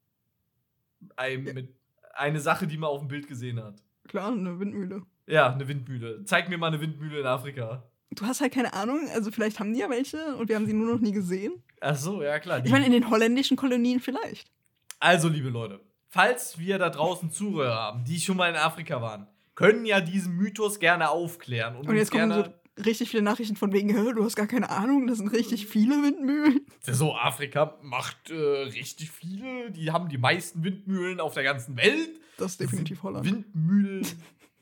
[1.16, 1.68] Ein, mit,
[2.14, 3.74] eine Sache, die man auf dem Bild gesehen hat.
[4.08, 5.02] Klar, eine Windmühle.
[5.26, 6.24] Ja, eine Windmühle.
[6.24, 7.82] Zeig mir mal eine Windmühle in Afrika.
[8.12, 10.72] Du hast halt keine Ahnung, also vielleicht haben die ja welche und wir haben sie
[10.72, 11.62] nur noch nie gesehen.
[11.80, 12.64] Ach so, ja klar.
[12.64, 14.50] Ich meine, in den holländischen Kolonien vielleicht.
[14.98, 19.26] Also, liebe Leute, falls wir da draußen Zuhörer haben, die schon mal in Afrika waren,
[19.54, 21.76] können ja diesen Mythos gerne aufklären.
[21.76, 22.44] Und, Und jetzt kommen so
[22.86, 26.02] richtig viele Nachrichten von wegen, "Hä, du hast gar keine Ahnung, das sind richtig viele
[26.02, 26.60] Windmühlen.
[26.82, 29.70] so, Afrika macht äh, richtig viele.
[29.70, 32.10] Die haben die meisten Windmühlen auf der ganzen Welt.
[32.38, 33.26] Das ist definitiv Holland.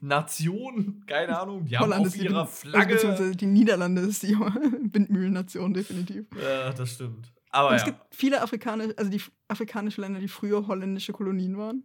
[0.01, 1.65] Windmühlen-Nation, keine Ahnung.
[1.65, 2.95] Die haben Holland auf ist die ihrer Also, Flagge.
[2.95, 4.37] beziehungsweise die Niederlande ist die
[4.93, 6.27] Windmühlennation, definitiv.
[6.43, 7.33] ja, das stimmt.
[7.53, 7.87] Aber Und es ja.
[7.89, 11.85] gibt viele afrikanische, also die f- afrikanische Länder, die früher holländische Kolonien waren.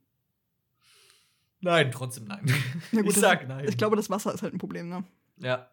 [1.62, 2.46] Nein, trotzdem nein.
[2.92, 3.66] Ja, gut, ich das- sag nein.
[3.68, 5.04] Ich glaube, das Wasser ist halt ein Problem, ne?
[5.38, 5.68] ja,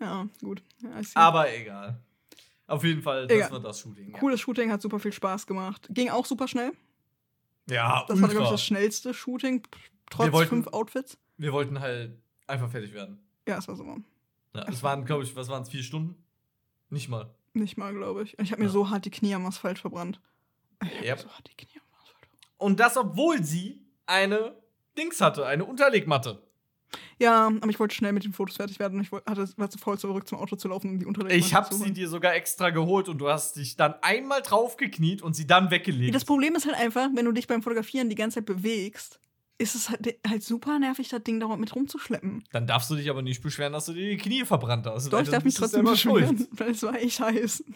[0.00, 0.62] Ja, gut.
[0.82, 2.00] Ja, aber egal.
[2.66, 3.52] Auf jeden Fall, das Egal.
[3.52, 4.10] war das Shooting.
[4.12, 4.18] ja.
[4.18, 5.86] Cooles Shooting, hat super viel Spaß gemacht.
[5.90, 6.72] Ging auch super schnell.
[7.70, 8.28] Ja, Das war, ultra.
[8.28, 9.62] glaube ich, das schnellste Shooting,
[10.10, 11.16] trotz wollten- fünf Outfits.
[11.36, 13.20] Wir wollten halt einfach fertig werden.
[13.46, 13.96] Ja, es war super.
[14.54, 16.16] Ja, es waren, glaube ich, was waren es, vier Stunden?
[16.90, 17.30] Nicht mal.
[17.54, 18.38] Nicht mal, glaube ich.
[18.38, 18.72] Ich habe mir Ja.
[18.72, 20.20] so hart die Knie am Asphalt verbrannt.
[20.82, 21.20] Ich Yep.
[21.20, 22.54] so hart die Knie am Asphalt verbrannt.
[22.58, 24.56] Und das, obwohl sie eine
[24.98, 26.42] Dings hatte, eine Unterlegmatte.
[27.18, 28.98] Ja, aber ich wollte schnell mit den Fotos fertig werden.
[28.98, 31.36] und Ich wollte, hatte, war zu faul, zurück zum Auto zu laufen, um die Unterlegmatte
[31.38, 35.34] Ich habe sie dir sogar extra geholt und du hast dich dann einmal draufgekniet und
[35.34, 36.14] sie dann weggelegt.
[36.14, 39.18] Das Problem ist halt einfach, wenn du dich beim Fotografieren die ganze Zeit bewegst,
[39.58, 42.44] ist es halt, halt super nervig, das Ding dauernd mit rumzuschleppen.
[42.52, 45.10] dann darfst du dich aber nicht beschweren, dass du dir die Knie verbrannt hast.
[45.10, 47.64] Doch, ich darf mich trotzdem beschweren, weil es war echt heiß.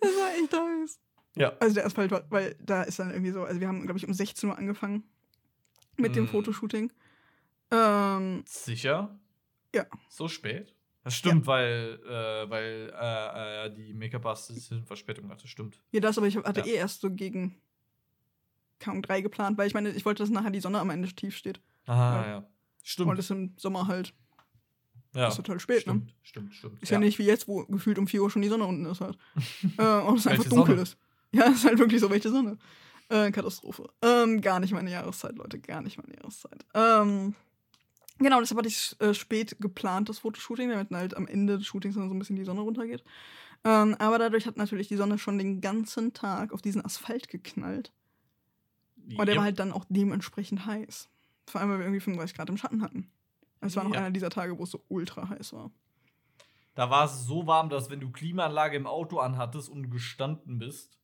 [0.00, 0.98] Es war echt heiß.
[1.36, 1.52] Ja.
[1.58, 4.06] Also der Asphalt war, weil da ist dann irgendwie so, also wir haben, glaube ich,
[4.06, 5.04] um 16 Uhr angefangen
[5.96, 6.28] mit dem Mm.
[6.28, 6.92] Fotoshooting.
[7.70, 9.18] Ähm, Sicher?
[9.74, 9.84] Ja.
[10.08, 10.74] So spät?
[11.02, 15.46] Das stimmt, weil, äh, weil äh, äh, die Make-up-Artistin Verspätung hatte.
[15.46, 15.80] Stimmt.
[15.92, 16.66] ja, das, aber ich hatte Ja.
[16.66, 17.60] eh erst so gegen
[18.80, 21.36] kaum drei geplant, weil ich meine, ich wollte, dass nachher die Sonne am Ende tief
[21.36, 21.60] steht.
[21.86, 22.26] Ah, Ja.
[22.26, 22.46] ja.
[22.82, 23.10] Stimmt.
[23.10, 24.14] Und es im Sommer halt.
[25.14, 25.28] ja.
[25.28, 25.92] ist total spät, ne?
[25.92, 26.82] stimmt, stimmt, stimmt.
[26.82, 26.98] Ist ja.
[26.98, 29.16] nicht wie jetzt, wo gefühlt um 4 Uhr schon die Sonne unten ist halt.
[29.78, 30.82] äh, und es einfach dunkel Sonne?
[30.82, 30.98] ist.
[31.32, 32.58] Ja, es ist halt wirklich so, welche Sonne.
[33.08, 33.88] Äh, Katastrophe.
[34.02, 35.60] Ähm, gar nicht meine Jahreszeit, Leute.
[35.60, 36.64] Gar nicht meine Jahreszeit.
[36.74, 37.34] Ähm,
[38.18, 41.94] genau, deshalb hatte ich äh, spät geplant, das Fotoshooting, damit halt am Ende des Shootings
[41.94, 43.02] dann so ein bisschen die Sonne runtergeht.
[43.64, 47.92] Ähm, aber dadurch hat natürlich die Sonne schon den ganzen Tag auf diesen Asphalt geknallt.
[49.16, 49.36] Und der Ja.
[49.36, 51.08] war halt dann auch dementsprechend heiß.
[51.48, 53.10] Vor allem, weil wir irgendwie 35 Grad im Schatten hatten.
[53.60, 53.98] Es war noch Ja.
[54.00, 55.70] einer dieser Tage, wo es so ultra heiß war.
[56.74, 60.98] Da war es so warm, dass wenn du Klimaanlage im Auto anhattest und gestanden bist,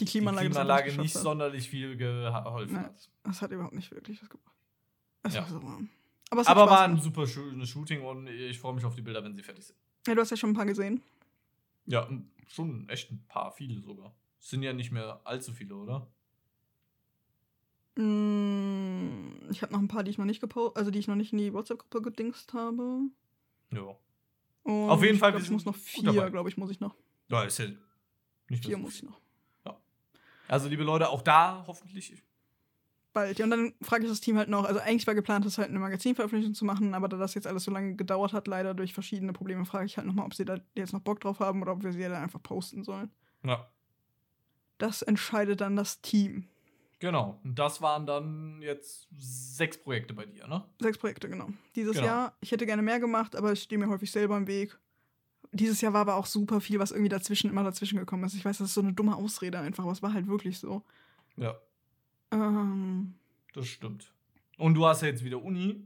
[0.00, 1.22] Die die Klimaanlage, hat Klimaanlage nicht hat.
[1.22, 2.84] sonderlich viel geholfen Nein.
[2.84, 3.10] hat.
[3.24, 4.54] Das hat überhaupt nicht wirklich was gebracht.
[5.24, 5.42] Es Ja.
[5.42, 5.88] war so warm.
[6.30, 9.34] Aber Aber war ein super schönes Shooting und ich freue mich auf die Bilder, wenn
[9.34, 9.76] sie fertig sind.
[10.06, 11.02] Ja, du hast ja schon ein paar gesehen.
[11.86, 12.08] Ja,
[12.48, 14.14] schon echt ein paar, viele sogar.
[14.40, 16.06] Es sind ja nicht mehr allzu viele, oder?
[17.96, 21.14] Mm, Ich habe noch ein paar, die ich noch nicht gepostet, also die ich noch
[21.14, 23.00] nicht in die WhatsApp-Gruppe gedingst habe.
[23.70, 23.96] Ja.
[24.64, 26.94] Und Auf jeden ich Fall, glaub, ich muss noch vier, glaube ich, muss ich noch.
[27.28, 27.66] Ja, ist ja
[28.48, 29.20] nicht Vier muss ich noch.
[30.46, 32.22] Also, liebe Leute, auch da hoffentlich.
[33.14, 33.38] Bald.
[33.38, 34.64] Ja, und dann frage ich das Team halt noch.
[34.64, 37.64] Also eigentlich war geplant, das halt eine Magazinveröffentlichung zu machen, aber da das jetzt alles
[37.64, 40.58] so lange gedauert hat, leider durch verschiedene Probleme, frage ich halt nochmal, ob sie da
[40.74, 43.10] jetzt noch Bock drauf haben oder ob wir sie dann einfach posten sollen.
[43.44, 43.66] Ja,
[44.78, 46.48] Das entscheidet dann das Team.
[46.98, 47.38] genau.
[47.44, 50.64] Und das waren dann jetzt sechs Projekte bei dir, ne?
[50.80, 51.48] Sechs Projekte, genau.
[51.76, 52.06] Dieses Genau.
[52.06, 54.78] Jahr, ich hätte gerne mehr gemacht, aber ich stehe mir häufig selber im Weg.
[55.52, 58.34] Dieses Jahr war aber auch super viel, was irgendwie dazwischen, immer dazwischen gekommen ist.
[58.34, 60.82] Ich weiß, das ist so eine dumme Ausrede einfach, aber es war halt wirklich so.
[61.36, 61.54] Ja,
[62.34, 63.14] Ähm,
[63.52, 64.12] das stimmt.
[64.58, 65.84] Und du hast ja jetzt wieder Uni.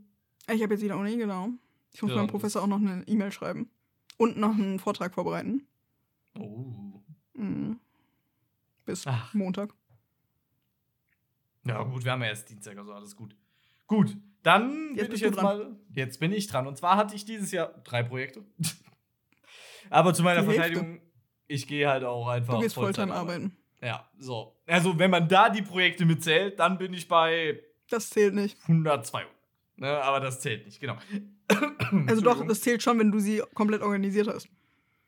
[0.52, 1.50] ich habe jetzt wieder Uni, genau.
[1.92, 3.70] Ich muss Ja, meinem Professor auch noch eine E-Mail schreiben.
[4.16, 5.66] Und noch einen Vortrag vorbereiten.
[6.38, 7.00] Oh.
[7.34, 7.78] Mhm.
[8.84, 9.32] Bis Ach.
[9.34, 9.74] Montag.
[11.64, 13.36] Ja, gut, wir haben ja erst Dienstag, also alles gut.
[13.86, 15.44] Gut, dann Jetzt bin ich jetzt dran.
[15.44, 15.76] mal.
[15.94, 16.66] Jetzt bin ich dran.
[16.66, 18.44] Und zwar hatte ich dieses Jahr drei Projekte.
[19.90, 20.62] Aber zu meiner Die Hälfte.
[20.62, 21.00] Verteidigung,
[21.46, 22.54] ich gehe halt auch einfach.
[22.54, 23.56] Du gehst Vollzeit Volltime arbeiten.
[23.80, 24.56] Ja, so.
[24.66, 28.58] Also, wenn man da die Projekte mitzählt, dann bin ich bei Das zählt nicht.
[28.62, 29.24] 102.
[29.76, 30.96] Ne, aber das zählt nicht, genau.
[32.08, 34.48] Also doch, das zählt schon, wenn du sie komplett organisiert hast.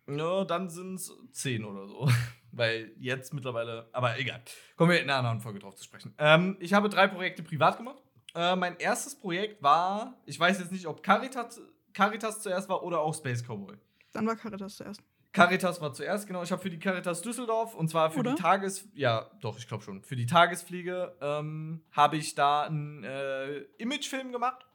[0.09, 2.09] Ja, dann sind es 10 oder so.
[2.53, 4.43] Weil jetzt mittlerweile, aber egal.
[4.77, 6.15] Kommen wir in einer anderen Folge drauf zu sprechen.
[6.19, 8.03] Ähm, ich habe drei Projekte privat gemacht.
[8.35, 11.61] Äh, mein erstes Projekt war, ich weiß jetzt nicht, ob Caritas,
[11.93, 13.77] Caritas zuerst war oder auch Space Cowboy.
[14.13, 15.03] Dann war Caritas zuerst.
[15.33, 16.43] Caritas war zuerst, genau.
[16.43, 18.35] Ich habe für die Caritas Düsseldorf und zwar für Oder?
[18.35, 18.89] die Tages...
[18.95, 20.03] Ja, doch, ich glaube schon.
[20.03, 24.67] Für die Tagespflege ähm, habe ich da einen äh, Imagefilm gemacht.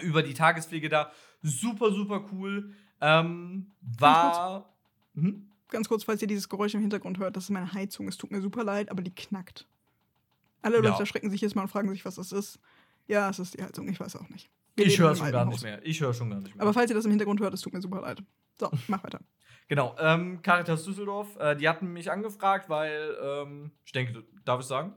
[0.00, 1.12] Über die Tagespflege da.
[1.42, 2.74] Super, super cool.
[3.00, 4.72] Ähm, war...
[5.14, 5.46] Hm?
[5.68, 8.08] Ganz kurz, falls ihr dieses Geräusch im Hintergrund hört, das ist meine Heizung.
[8.08, 9.68] Es tut mir super leid, aber die knackt.
[10.62, 10.82] Alle Ja.
[10.82, 12.58] Leute erschrecken sich jetzt mal und fragen sich, was das ist.
[13.06, 14.50] Ja, es ist die Heizung, ich weiß auch nicht.
[14.74, 15.52] Wir Ich höre schon gar Haus.
[15.52, 15.80] nicht mehr.
[15.86, 16.62] Ich höre schon gar nicht mehr.
[16.62, 18.22] Aber falls ihr das im Hintergrund hört, es tut mir super leid.
[18.58, 19.20] So, mach weiter.
[19.70, 24.66] Genau, ähm, Caritas Düsseldorf, äh, die hatten mich angefragt, weil, ähm, ich denke, darf ich
[24.66, 24.92] sagen?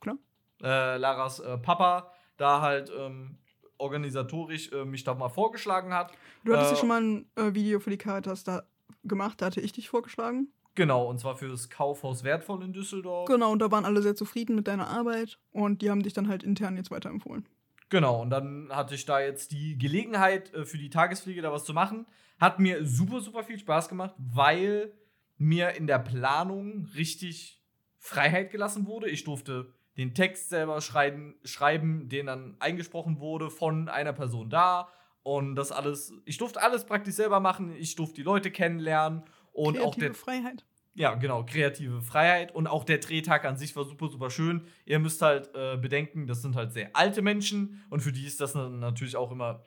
[0.00, 0.16] Klar.
[0.62, 3.36] Äh, Laras äh, Papa da halt ähm,
[3.76, 6.12] organisatorisch äh, mich da mal vorgeschlagen hat.
[6.44, 8.62] Du hattest Äh, ja schon mal ein äh, Video für die Caritas da
[9.04, 10.48] gemacht, da hatte ich dich vorgeschlagen.
[10.74, 13.26] Genau, und zwar für das Kaufhaus Wertvoll in Düsseldorf.
[13.28, 16.28] Genau, und da waren alle sehr zufrieden mit deiner Arbeit und die haben dich dann
[16.28, 17.46] halt intern jetzt weiterempfohlen.
[17.92, 21.66] Genau, und dann hatte ich da jetzt die Gelegenheit, äh, für die Tagespflege da was
[21.66, 22.06] zu machen.
[22.40, 24.94] Hat mir super, super viel Spaß gemacht, weil
[25.36, 27.62] mir in der Planung richtig
[27.98, 29.10] Freiheit gelassen wurde.
[29.10, 34.88] Ich durfte den Text selber schreiben, schreiben, den dann eingesprochen wurde von einer Person da.
[35.22, 37.76] Und das alles, ich durfte alles praktisch selber machen.
[37.76, 39.22] Ich durfte die Leute kennenlernen
[39.52, 40.64] und auch Kreative der Freiheit.
[40.94, 44.66] Ja, genau, kreative Freiheit und auch der Drehtag an sich war super, super schön.
[44.84, 48.40] Ihr müsst halt äh, bedenken, das sind halt sehr alte Menschen und für die ist
[48.40, 49.62] das natürlich auch immer,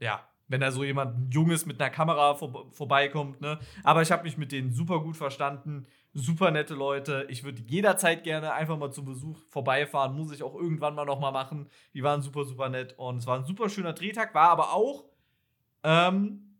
[0.00, 3.58] ja, wenn da so jemand Junges mit einer Kamera vor, vorbeikommt, ne.
[3.82, 7.26] Aber ich habe mich mit denen super gut verstanden, super nette Leute.
[7.28, 11.32] Ich würde jederzeit gerne einfach mal zum Besuch vorbeifahren, muss ich auch irgendwann mal nochmal
[11.32, 11.68] machen.
[11.94, 15.04] Die waren super, super nett und es war ein super schöner Drehtag, war aber auch
[15.82, 16.58] ähm,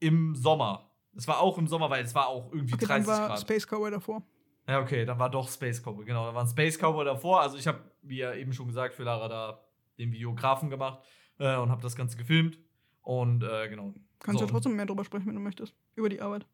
[0.00, 0.91] im Sommer.
[1.16, 3.40] Es war auch im Sommer, weil es war auch irgendwie Okay, dann 30 war Grad.
[3.40, 4.22] Space Cowboy davor.
[4.68, 6.26] Ja, okay, dann war doch Space Cowboy, genau.
[6.26, 7.40] Da war ein Space Cowboy davor.
[7.40, 9.60] Also ich habe, wie ja eben schon gesagt, für Lara da
[9.98, 11.00] den Videografen gemacht
[11.38, 12.58] äh, und habe das Ganze gefilmt.
[13.02, 13.92] Und äh, genau.
[14.20, 15.74] Kannst So, ja trotzdem mehr drüber sprechen, wenn du möchtest.
[15.96, 16.46] Über die Arbeit.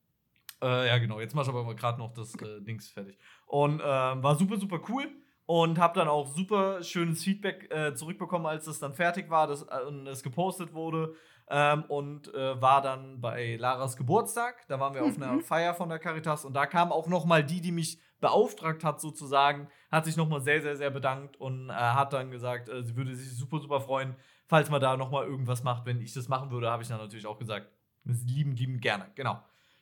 [0.63, 1.21] Äh, ja, genau.
[1.21, 3.19] Jetzt mach ich aber gerade noch das äh, Dings fertig.
[3.47, 5.07] Und ähm, war super, super cool.
[5.47, 9.63] Und habe dann auch super schönes Feedback äh, zurückbekommen, als es dann fertig war das,
[9.63, 11.15] äh, und es gepostet wurde.
[11.51, 14.67] Ähm, und äh, war dann bei Laras Geburtstag.
[14.69, 15.41] Da waren wir auf einer Mhm.
[15.41, 16.45] Feier von der Caritas.
[16.45, 20.29] Und da kam auch noch mal die, die mich beauftragt hat, sozusagen, hat sich noch
[20.29, 23.61] mal sehr, sehr, sehr bedankt und äh, hat dann gesagt, äh, sie würde sich super,
[23.61, 25.87] super freuen, falls man da noch mal irgendwas macht.
[25.87, 27.69] Wenn ich das machen würde, habe ich dann natürlich auch gesagt,
[28.05, 29.07] lieben, lieben gerne.
[29.15, 29.41] Genau.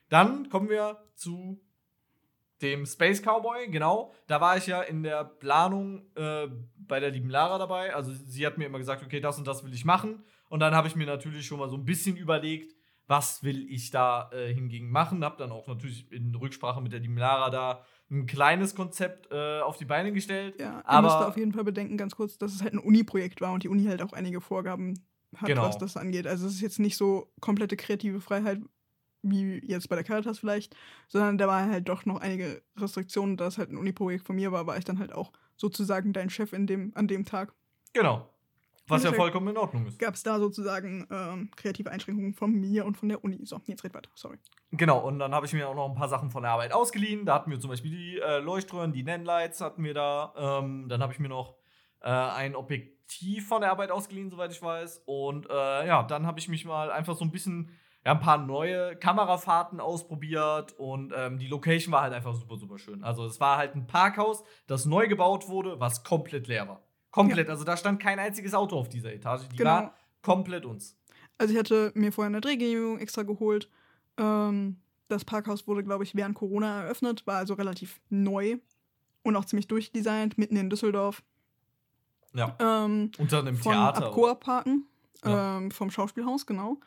[0.09, 1.61] Dann kommen wir zu
[2.62, 4.12] dem Space Cowboy, genau.
[4.27, 7.95] Da war ich ja in der Planung äh, bei der lieben Lara dabei.
[7.95, 10.25] Also sie hat mir immer gesagt, okay, das und das will ich machen.
[10.49, 12.74] Und dann habe ich mir natürlich schon mal so ein bisschen überlegt,
[13.09, 15.24] was will ich da äh, hingegen machen.
[15.24, 19.61] Hab dann auch natürlich in Rücksprache mit der lieben Lara da ein kleines Konzept äh,
[19.61, 20.59] auf die Beine gestellt.
[20.61, 23.40] Ja, ihr aber müsst auf jeden Fall bedenken, ganz kurz, dass es halt ein Uni-Projekt
[23.40, 24.94] war und die Uni halt auch einige Vorgaben
[25.36, 25.62] hat, Genau.
[25.62, 26.26] was das angeht.
[26.26, 28.61] Also es ist jetzt nicht so komplette kreative Freiheit
[29.22, 30.76] wie jetzt bei der Caritas vielleicht,
[31.09, 33.36] sondern da war halt doch noch einige Restriktionen.
[33.36, 36.30] Da es halt ein Uni-Projekt von mir war, war ich dann halt auch sozusagen dein
[36.30, 37.55] Chef in dem, an dem Tag.
[37.92, 38.28] genau.
[38.89, 39.99] Was ja vollkommen in Ordnung ist.
[39.99, 43.41] Gab es da sozusagen ähm, kreative Einschränkungen von mir und von der Uni.
[43.45, 44.39] So, jetzt red weiter, sorry.
[44.70, 47.24] Genau, und dann habe ich mir auch noch ein paar Sachen von der Arbeit ausgeliehen.
[47.26, 50.34] Da hatten wir zum Beispiel die äh, Leuchtröhren, die Nanlights hatten wir da.
[50.37, 51.57] Ähm, dann habe ich mir noch
[52.01, 55.03] äh, ein Objektiv von der Arbeit ausgeliehen, soweit ich weiß.
[55.07, 57.72] Und äh, ja, dann habe ich mich mal einfach so ein bisschen,
[58.05, 60.74] ja, ein paar neue Kamerafahrten ausprobiert.
[60.78, 63.03] Und ähm, die Location war halt einfach super, super schön.
[63.03, 66.86] Also es war halt ein Parkhaus, das neu gebaut wurde, was komplett leer war.
[67.17, 69.49] Komplett, also da stand kein einziges Auto auf dieser Etage.
[69.53, 69.71] Die Genau.
[69.71, 70.97] war komplett uns.
[71.39, 73.69] Also ich hatte mir vorher eine Drehgenehmigung extra geholt.
[74.19, 74.77] Ähm,
[75.09, 78.59] das Parkhaus wurde, glaube ich, während Corona eröffnet, war also relativ neu
[79.23, 81.23] und auch ziemlich durchdesignt, mitten in Düsseldorf.
[82.35, 82.55] Ja.
[82.59, 84.07] Ähm, Unter einem von Theater.
[84.07, 84.87] Abcoa Parken,
[85.25, 85.59] Ja.
[85.59, 86.79] ähm, vom Schauspielhaus, genau.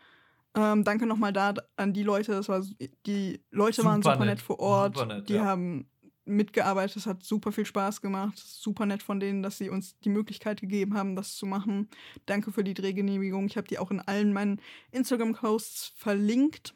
[0.55, 2.31] Ähm, danke nochmal da an die Leute.
[2.33, 2.63] Das war,
[3.05, 4.35] die Leute waren Super super nett.
[4.37, 4.95] nett vor Ort.
[4.97, 5.45] Super nett, die ja.
[5.45, 5.87] haben
[6.29, 6.97] mitgearbeitet.
[6.97, 8.37] Es hat super viel Spaß gemacht.
[8.37, 11.89] Super nett von denen, dass sie uns die Möglichkeit gegeben haben, das zu machen.
[12.25, 13.45] Danke für die Drehgenehmigung.
[13.47, 14.61] Ich habe die auch in allen meinen
[14.91, 16.73] Instagram-Posts verlinkt.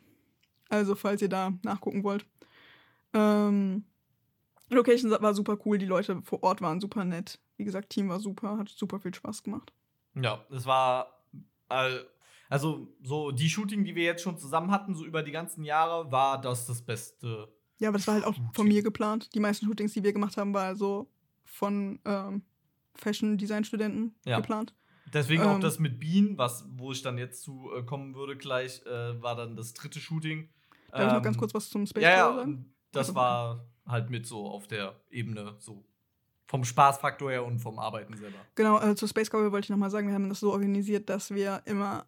[0.70, 2.26] Also, falls ihr da nachgucken wollt.
[3.14, 3.86] Ähm,
[4.70, 5.78] Location war super cool.
[5.78, 7.40] Die Leute vor Ort waren super nett.
[7.58, 8.58] Wie gesagt, Team war super.
[8.58, 9.72] Hat super viel Spaß gemacht.
[10.16, 11.24] Ja, es war.
[12.50, 16.12] Also, so die Shooting, die wir jetzt schon zusammen hatten, so über die ganzen Jahre,
[16.12, 17.48] war das das Beste.
[17.84, 19.36] Ja, aber das war halt auch von mir geplant.
[19.36, 21.10] Die meisten Shootings, die wir gemacht haben, war also
[21.44, 22.44] von ähm,
[22.96, 24.38] Fashion-Design-Studenten Ja.
[24.40, 24.74] geplant.
[25.14, 25.62] Deswegen auch Ähm.
[25.62, 29.36] das mit Bean, was, wo ich dann jetzt zu äh, kommen würde gleich, äh, war
[29.36, 30.50] dann das dritte Shooting.
[30.92, 32.74] Darf ich noch ganz Ähm, kurz was zum Space Ja, ja, sagen?
[32.94, 35.84] das Also, war halt mit so auf der Ebene, so
[36.48, 38.38] vom Spaßfaktor her und vom Arbeiten selber.
[38.56, 41.32] Genau, äh, zur Space Cowboy wollte ich nochmal sagen, wir haben das so organisiert, dass
[41.32, 42.06] wir immer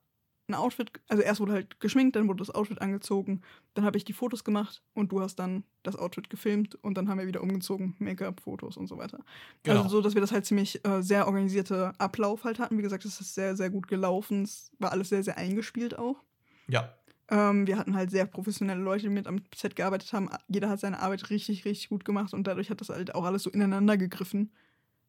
[0.48, 3.42] ein Outfit, also erst wurde halt geschminkt, dann wurde das Outfit angezogen,
[3.74, 7.10] dann habe ich die Fotos gemacht und du hast dann das Outfit gefilmt und dann
[7.10, 9.20] haben wir wieder umgezogen, Make-up, Fotos und so weiter.
[9.64, 9.84] Genau.
[9.84, 12.78] Also so, dass wir das halt ziemlich äh, sehr organisierte Ablauf halt hatten.
[12.78, 14.44] Wie gesagt, es ist sehr, sehr gut gelaufen.
[14.44, 16.24] Es war alles sehr, sehr eingespielt auch.
[16.68, 16.96] Ja,
[17.30, 20.30] Ähm, wir hatten halt sehr professionelle Leute, die mit am Set gearbeitet haben.
[20.48, 23.44] Jeder hat seine Arbeit richtig, richtig gut gemacht und dadurch hat das halt auch alles
[23.44, 24.52] so ineinander gegriffen.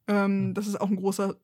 [0.09, 0.55] Ähm, Mhm.
[0.55, 1.37] Das ist auch ein großer.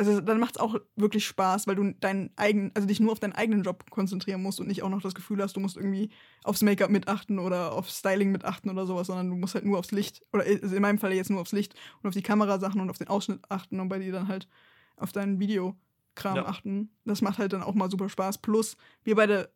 [0.00, 3.20] Also dann macht es auch wirklich Spaß, weil du deinen eigenen, also dich nur auf
[3.20, 6.08] deinen eigenen Job konzentrieren musst und nicht auch noch das Gefühl hast, du musst irgendwie
[6.42, 9.90] aufs Make-up mitachten oder aufs Styling mitachten oder sowas, sondern du musst halt nur aufs
[9.90, 12.88] Licht, oder also in meinem Fall jetzt nur aufs Licht und auf die Kamerasachen und
[12.88, 14.48] auf den Ausschnitt achten und bei dir dann halt
[14.96, 16.46] auf deinen Videokram Ja.
[16.46, 16.88] achten.
[17.04, 18.38] Das macht halt dann auch mal super Spaß.
[18.38, 19.50] Plus, wir beide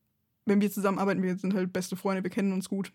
[0.47, 2.93] wenn wir zusammenarbeiten, wir sind halt beste Freunde, wir kennen uns gut.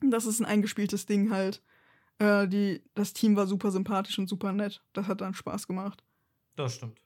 [0.00, 1.62] Das ist ein eingespieltes Ding halt.
[2.18, 4.82] Äh, die, das Team war super sympathisch und super nett.
[4.94, 6.02] Das hat dann Spaß gemacht.
[6.56, 7.00] Das stimmt.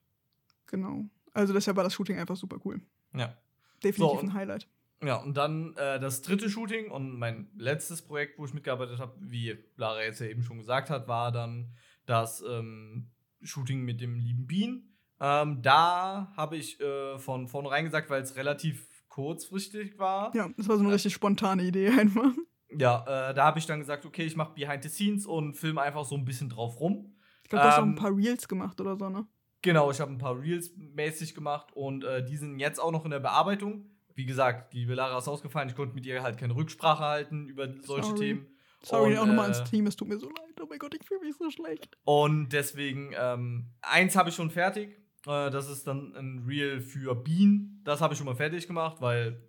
[0.66, 1.04] Genau.
[1.32, 2.80] Also deshalb war das Shooting einfach super cool.
[3.14, 3.34] Ja.
[3.82, 4.26] Definitiv So.
[4.26, 4.68] ein Highlight.
[5.02, 9.14] Ja, und dann äh, das dritte Shooting und mein letztes Projekt, wo ich mitgearbeitet habe,
[9.20, 11.72] wie Lara jetzt ja eben schon gesagt hat, war dann
[12.06, 13.10] das ähm,
[13.42, 14.82] Shooting mit dem lieben Bean.
[15.20, 20.34] Ähm, da habe ich äh, von vornherein gesagt, weil es relativ kurzfristig war.
[20.34, 22.32] Ja, das war so eine richtig spontane Idee einfach.
[22.70, 25.80] Ja, äh, da habe ich dann gesagt, okay, ich mache Behind the Scenes und filme
[25.80, 27.14] einfach so ein bisschen drauf rum.
[27.44, 29.26] Ich glaube, du hast auch Ähm, ein paar Reels gemacht oder so, ne?
[29.62, 33.04] Genau, ich habe ein paar Reels mäßig gemacht und äh, die sind jetzt auch noch
[33.04, 33.90] in der Bearbeitung.
[34.14, 37.68] Wie gesagt, die Lara ist ausgefallen, ich konnte mit ihr halt keine Rücksprache halten über
[37.82, 38.18] solche Sorry.
[38.18, 38.46] Themen.
[38.82, 40.60] Sorry, Und, auch nochmal äh, ans Team, es tut mir so leid.
[40.60, 41.96] Oh mein Gott, ich fühle mich so schlecht.
[42.04, 44.96] Und deswegen, ähm, eins habe ich schon fertig.
[45.26, 47.80] Äh, das ist dann ein Reel für Bean.
[47.84, 49.42] Das habe ich schon mal fertig gemacht, weil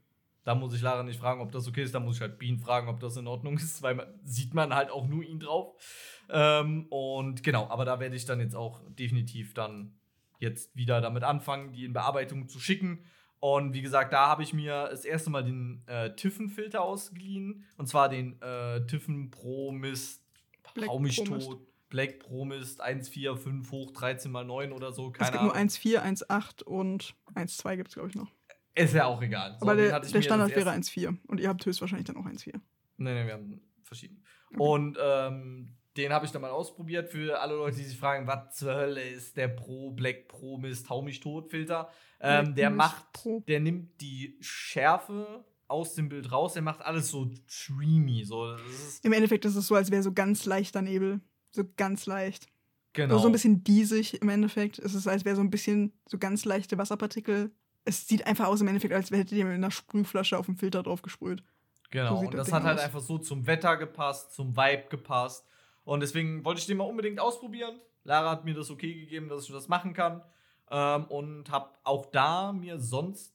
[0.44, 1.94] da muss ich Lara nicht fragen, ob das okay ist.
[1.94, 4.74] Da muss ich halt Bean fragen, ob das in Ordnung ist, weil man, sieht man
[4.74, 5.76] halt auch nur ihn drauf.
[6.30, 9.99] Ähm, und genau, aber da werde ich dann jetzt auch definitiv dann
[10.40, 13.06] jetzt wieder damit anfangen, die in Bearbeitung zu schicken.
[13.42, 17.64] Und wie gesagt, da habe ich mir das erste Mal den äh, Tiffen-Filter ausgeliehen.
[17.78, 20.24] Und zwar den äh, Tiffen Pro Mist,
[20.74, 21.48] Black hau mich Pro Mist.
[21.48, 25.08] tot, Black Pro Mist 1,45 hoch 13 mal 9 oder so.
[25.08, 25.54] es Keine gibt Ahnung.
[25.54, 28.30] nur 1,4, 1,8 und 1,2 gibt es, glaube ich, noch.
[28.76, 29.56] Ist ja auch egal.
[29.60, 31.18] So, Aber der, der Standard wäre erste- 1,4.
[31.28, 32.54] Und ihr habt höchstwahrscheinlich dann auch 1,4.
[32.98, 34.20] Nee, nee, wir haben verschiedene.
[34.52, 34.58] Okay.
[34.62, 38.56] Und ähm, den habe ich dann mal ausprobiert für alle Leute, die sich fragen, was
[38.58, 41.90] zur Hölle ist der Pro Black Pro Mist Hau mich tot Filter.
[42.20, 43.44] Ähm, der macht, Pro.
[43.48, 47.30] der nimmt die Schärfe aus dem Bild raus, der macht alles so
[47.68, 48.24] dreamy.
[48.26, 48.56] So,
[49.04, 51.22] Im Endeffekt ist es so, als wäre so ganz leichter Nebel.
[51.52, 52.48] So ganz leicht.
[52.94, 53.16] genau.
[53.16, 54.80] So, so ein bisschen diesig im Endeffekt.
[54.80, 57.52] Es ist, als wäre so ein bisschen so ganz leichte Wasserpartikel.
[57.86, 60.84] Es sieht einfach aus im Endeffekt, als hätte jemand mit einer Sprühflasche auf dem Filter
[60.84, 61.44] drauf gesprüht.
[61.92, 62.86] Genau, So und das das hat halt aus.
[62.86, 65.46] einfach so zum Wetter gepasst, zum Vibe gepasst.
[65.90, 67.80] Und deswegen wollte ich den mal unbedingt ausprobieren.
[68.04, 70.22] Lara hat mir das okay gegeben, dass ich das machen kann.
[70.70, 73.34] Ähm, und habe auch da mir sonst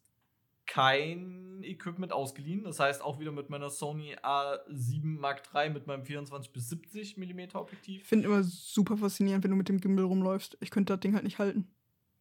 [0.65, 2.63] kein Equipment ausgeliehen.
[2.63, 7.17] Das heißt, auch wieder mit meiner Sony A7 Mark III mit meinem 24 bis 70
[7.17, 8.07] mm Ich Objektiv.
[8.07, 10.57] finde immer super faszinierend, wenn du mit dem Gimbal rumläufst.
[10.61, 11.67] Ich könnte das Ding halt nicht halten.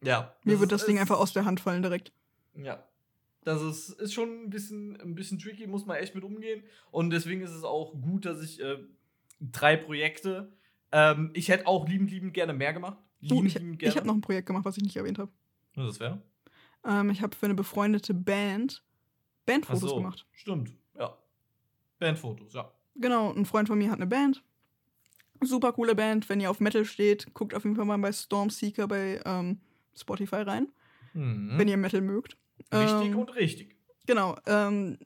[0.02, 0.34] Ja.
[0.42, 2.12] Mir wird das Ding einfach aus der Hand fallen direkt.
[2.56, 2.82] Ja.
[3.44, 6.64] Das ist, ist schon ein bisschen, ein bisschen tricky, muss man echt mit umgehen.
[6.90, 8.78] Und deswegen ist es auch gut, dass ich äh,
[9.40, 10.52] drei Projekte.
[10.92, 12.98] Ähm, ich hätte auch liebend, liebend gerne mehr gemacht.
[13.20, 15.32] Liebend, ich, liebend ich habe noch ein Projekt gemacht, was ich nicht erwähnt habe.
[15.76, 16.22] Das wäre?
[16.84, 18.82] Ähm, ich habe für eine befreundete Band
[19.46, 20.26] Bandfotos gemacht.
[20.32, 21.16] Stimmt, ja.
[21.98, 22.70] Bandfotos, ja.
[22.96, 24.42] Genau, ein Freund von mir hat eine Band.
[25.42, 26.28] Super coole Band.
[26.28, 29.60] Wenn ihr auf Metal steht, guckt auf jeden Fall mal bei Stormseeker bei ähm,
[29.96, 30.68] Spotify rein,
[31.12, 31.58] Mhm.
[31.58, 32.36] wenn ihr Metal mögt.
[32.72, 33.76] richtig ähm, und richtig.
[34.06, 34.98] Genau, ähm,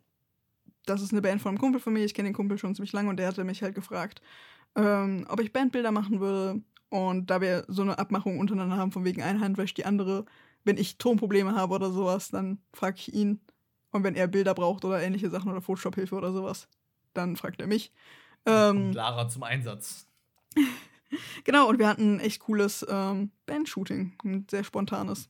[0.89, 2.05] das ist eine Band von einem Kumpel von mir.
[2.05, 4.23] Ich kenne den Kumpel schon ziemlich lange und der hatte mich halt gefragt,
[4.77, 6.63] ähm, ob ich Bandbilder machen würde.
[6.91, 10.25] Und da wir so eine Abmachung untereinander haben, von wegen eine Hand wäscht die andere,
[10.65, 13.41] wenn ich Tonprobleme habe oder sowas, dann frage ich ihn.
[13.91, 16.69] Und wenn er Bilder braucht oder ähnliche Sachen oder Photoshop-Hilfe oder sowas,
[17.15, 17.93] dann fragt er mich.
[18.47, 20.07] Ähm, Lara zum Einsatz.
[21.45, 25.29] genau, und wir hatten ein echt cooles ähm, Band-Shooting, ein sehr spontanes.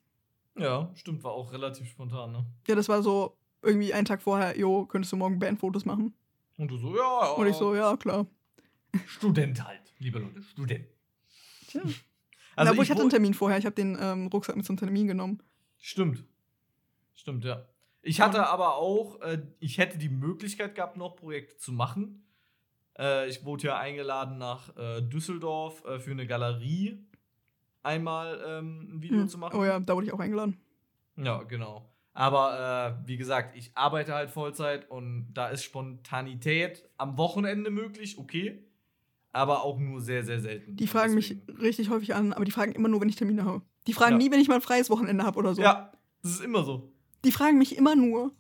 [0.57, 2.45] Ja, stimmt, war auch relativ spontan, ne?
[2.67, 6.15] Ja, das war so irgendwie einen Tag vorher, jo, könntest du morgen Bandfotos machen?
[6.57, 7.31] Und du so, ja, ja.
[7.33, 8.27] Und ich so, ja, klar.
[9.07, 10.87] Student halt, liebe Leute, Student.
[11.69, 11.83] Tja.
[12.57, 13.57] Also Na, wo ich hatte einen Termin vorher.
[13.57, 15.41] Ich habe den ähm, Rucksack mit zum Termin genommen.
[15.79, 16.25] Stimmt.
[17.15, 17.65] Stimmt, ja.
[18.03, 22.27] Ich hatte aber auch, äh, ich hätte die Möglichkeit gehabt, noch Projekte zu machen.
[22.99, 27.07] Äh, ich wurde ja eingeladen nach äh, Düsseldorf äh, für eine Galerie
[27.85, 29.29] einmal ähm, ein Video Hm.
[29.29, 29.57] zu machen.
[29.57, 30.59] Oh ja, da wurde ich auch eingeladen.
[31.15, 31.89] Ja, genau.
[32.13, 38.19] Aber äh, wie gesagt, ich arbeite halt Vollzeit und da ist Spontanität am Wochenende möglich,
[38.19, 38.65] okay.
[39.33, 40.75] Aber auch nur sehr, sehr selten.
[40.77, 43.63] Die fragen mich richtig häufig an, aber die fragen immer nur, wenn ich Termine habe.
[43.87, 44.19] Die fragen Ja.
[44.19, 45.63] nie, wenn ich mal ein freies Wochenende habe oder so.
[45.63, 45.93] Ja,
[46.23, 46.93] das ist immer so.
[47.25, 48.33] Die fragen mich immer nur,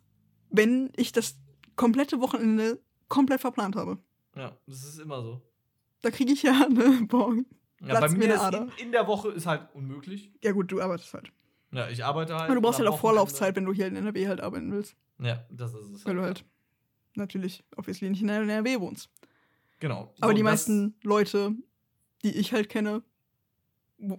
[0.50, 1.38] wenn ich das
[1.76, 3.98] komplette Wochenende komplett verplant habe.
[4.34, 5.42] Ja, das ist immer so.
[6.02, 7.34] Da kriege ich ja eine Boah.
[7.80, 10.32] Ja, bei mir mir ist in, in der Woche ist halt unmöglich.
[10.42, 11.30] Ja gut, du arbeitest halt.
[11.72, 12.44] Ja, ich arbeite halt.
[12.44, 14.96] Aber du brauchst halt auch Vorlaufzeit, wenn du hier in NRW halt arbeiten willst.
[15.18, 16.06] Ja, das ist es.
[16.06, 16.44] Weil du halt
[17.14, 19.10] natürlich obviously nicht in NRW wohnst.
[19.80, 20.14] Genau.
[20.20, 21.54] Aber So, die meisten Leute,
[22.24, 23.02] die ich halt kenne,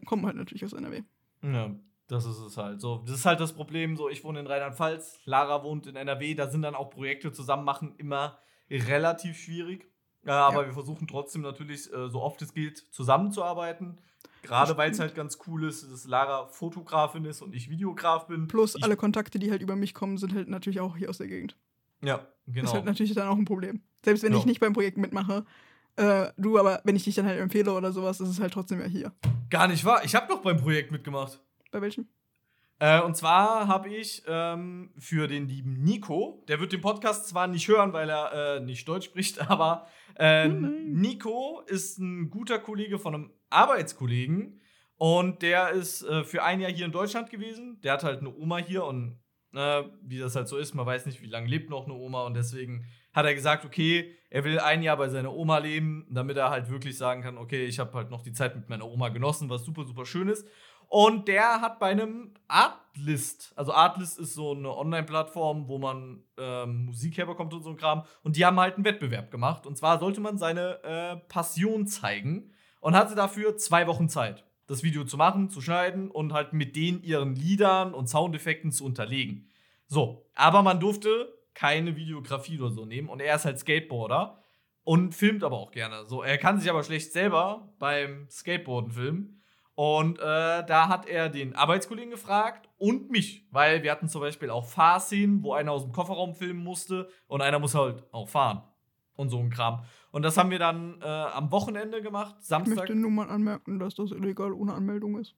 [0.06, 1.04] kommen halt natürlich aus NRW.
[1.42, 1.72] Ja,
[2.08, 2.82] das ist es halt.
[2.82, 3.96] So, das ist halt das Problem.
[3.98, 6.36] So, ich wohne in Rheinland-Pfalz, Lara wohnt in NRW.
[6.36, 8.40] Da sind dann auch Projekte zusammen machen immer
[8.70, 9.90] relativ schwierig.
[10.26, 10.68] Ja, aber Ja.
[10.68, 14.00] wir versuchen trotzdem natürlich, äh, so oft es geht, zusammenzuarbeiten.
[14.42, 18.48] Gerade weil es halt ganz cool ist, dass Lara Fotografin ist und ich Videograf bin.
[18.48, 21.18] Plus ich, alle Kontakte, die halt über mich kommen, sind halt natürlich auch hier aus
[21.18, 21.58] der Gegend.
[22.02, 22.66] Ja, genau.
[22.68, 23.82] Ist halt natürlich dann auch ein Problem.
[24.04, 24.40] Selbst wenn Ja.
[24.40, 25.46] ich nicht beim Projekt mitmache,
[25.98, 28.80] äh, du, aber wenn ich dich dann halt empfehle oder sowas, ist es halt trotzdem
[28.80, 29.12] ja hier.
[29.50, 30.04] Gar nicht wahr.
[30.06, 31.42] Ich habe doch beim Projekt mitgemacht.
[31.72, 32.08] Bei welchem?
[32.80, 37.48] Äh, und zwar habe ich ähm, für den lieben Nico, der wird den Podcast zwar
[37.48, 40.48] nicht hören, weil er äh, nicht Deutsch spricht, aber äh.
[40.48, 44.62] Nico ist ein guter Kollege von einem Arbeitskollegen
[44.96, 47.80] und der ist äh, für ein Jahr hier in Deutschland gewesen.
[47.84, 49.20] Der hat halt eine Oma hier und
[49.54, 52.24] äh, wie das halt so ist, man weiß nicht, wie lange lebt noch eine Oma
[52.26, 56.38] und deswegen hat er gesagt, okay, er will ein Jahr bei seiner Oma leben, damit
[56.38, 59.10] er halt wirklich sagen kann, okay, ich habe halt noch die Zeit mit meiner Oma
[59.10, 60.48] genossen, was super, super schön ist.
[60.90, 66.86] Und der hat bei einem Artlist, also Artlist ist so eine Online-Plattform, wo man ähm,
[66.86, 68.04] Musik herbekommt und so ein Kram.
[68.24, 69.68] Und die haben halt einen Wettbewerb gemacht.
[69.68, 74.82] Und zwar sollte man seine äh, Passion zeigen und hatte dafür zwei Wochen Zeit, das
[74.82, 79.48] Video zu machen, zu schneiden und halt mit denen ihren Liedern und Soundeffekten zu unterlegen.
[79.86, 83.10] So, aber man durfte keine Videografie oder so nehmen.
[83.10, 84.42] Und er ist halt Skateboarder
[84.84, 86.06] und filmt aber auch gerne.
[86.08, 89.39] So, er kann sich aber schlecht selber beim Skateboarden filmen.
[89.80, 94.50] Und äh, da hat er den Arbeitskollegen gefragt und mich, weil wir hatten zum Beispiel
[94.50, 98.62] auch Fahrszenen, wo einer aus dem Kofferraum filmen musste und einer muss halt auch fahren
[99.16, 99.86] und so ein Kram.
[100.12, 102.76] Und das haben wir dann äh, am Wochenende gemacht, Ich Samstag.
[102.76, 105.38] möchte nur mal anmerken, dass das illegal ohne Anmeldung ist.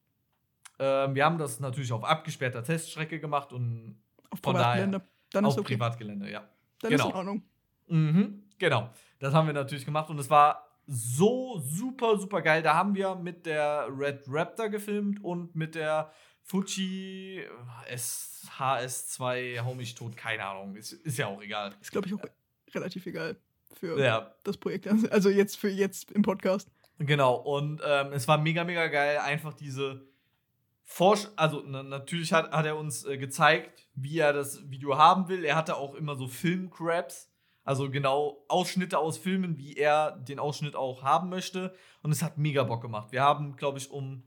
[0.80, 5.04] Ähm, wir haben das natürlich auf abgesperrter Teststrecke gemacht und Auf Von Privatgelände.
[5.34, 5.74] Dann auf ist okay.
[5.76, 6.50] Privatgelände, ja.
[6.80, 7.04] Dann genau.
[7.04, 7.44] ist in Ordnung.
[7.90, 8.90] Mhm, genau.
[9.20, 12.62] Das haben wir natürlich gemacht und es war so super, super geil.
[12.62, 16.12] Da haben wir mit der Red Raptor gefilmt und mit der
[16.44, 17.46] Fuji
[17.90, 20.76] SHS2 Hau mich tot, keine Ahnung.
[20.76, 21.74] Ist, ist ja auch egal.
[21.80, 22.20] Ist, glaube ich, auch
[22.74, 23.38] relativ egal
[23.80, 24.86] für Ja, das Projekt.
[25.12, 26.70] Also jetzt für jetzt im Podcast.
[27.00, 27.36] genau.
[27.36, 30.06] Und ähm, es war mega, mega geil, einfach diese
[30.84, 35.30] Forsch also na, natürlich hat, hat er uns äh, gezeigt, wie er das Video haben
[35.30, 35.46] will.
[35.46, 37.31] Er hatte auch immer so Filmcraps.
[37.64, 41.74] Also genau Ausschnitte aus Filmen, wie er den Ausschnitt auch haben möchte.
[42.02, 43.12] Und es hat mega Bock gemacht.
[43.12, 44.24] Wir haben, glaube ich, um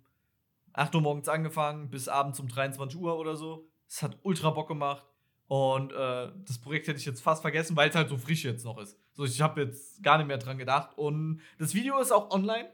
[0.72, 3.68] 8 Uhr morgens angefangen, bis abends um 23 Uhr oder so.
[3.88, 5.04] Es hat ultra Bock gemacht.
[5.46, 8.64] Und äh, das Projekt hätte ich jetzt fast vergessen, weil es halt so frisch jetzt
[8.64, 8.98] noch ist.
[9.12, 10.96] So, ich habe jetzt gar nicht mehr dran gedacht.
[10.96, 12.68] Und das Video ist auch online.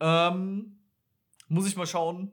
[0.00, 0.78] Ähm,
[1.48, 2.32] muss ich mal schauen,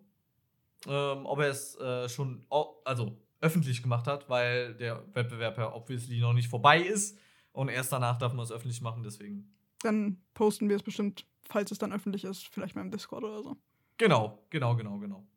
[0.87, 2.45] ähm, ob er es äh, schon
[2.83, 7.17] also öffentlich gemacht hat, weil der Wettbewerb ja obviously noch nicht vorbei ist.
[7.59, 9.53] Und erst danach darf man es öffentlich machen, deswegen.
[9.81, 13.43] Dann posten wir es bestimmt, falls es dann öffentlich ist, vielleicht mal im Discord oder
[13.43, 13.57] so.
[13.97, 15.27] Genau, genau, genau, genau.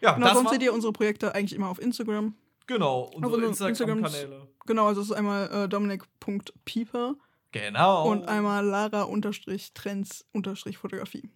[0.00, 2.34] Ja, genau, sonst seht ihr unsere Projekte eigentlich immer auf Instagram.
[2.66, 4.48] Genau, unsere Instagram-Kanäle.
[4.64, 7.16] Genau, also es ist einmal äh, dominik.pieper.
[7.50, 8.10] Genau.
[8.10, 11.28] Und einmal Lara-Trends-Fotografie.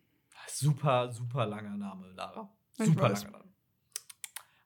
[0.48, 2.50] Super, super langer Name, Lara.
[2.78, 3.44] Super langer Name.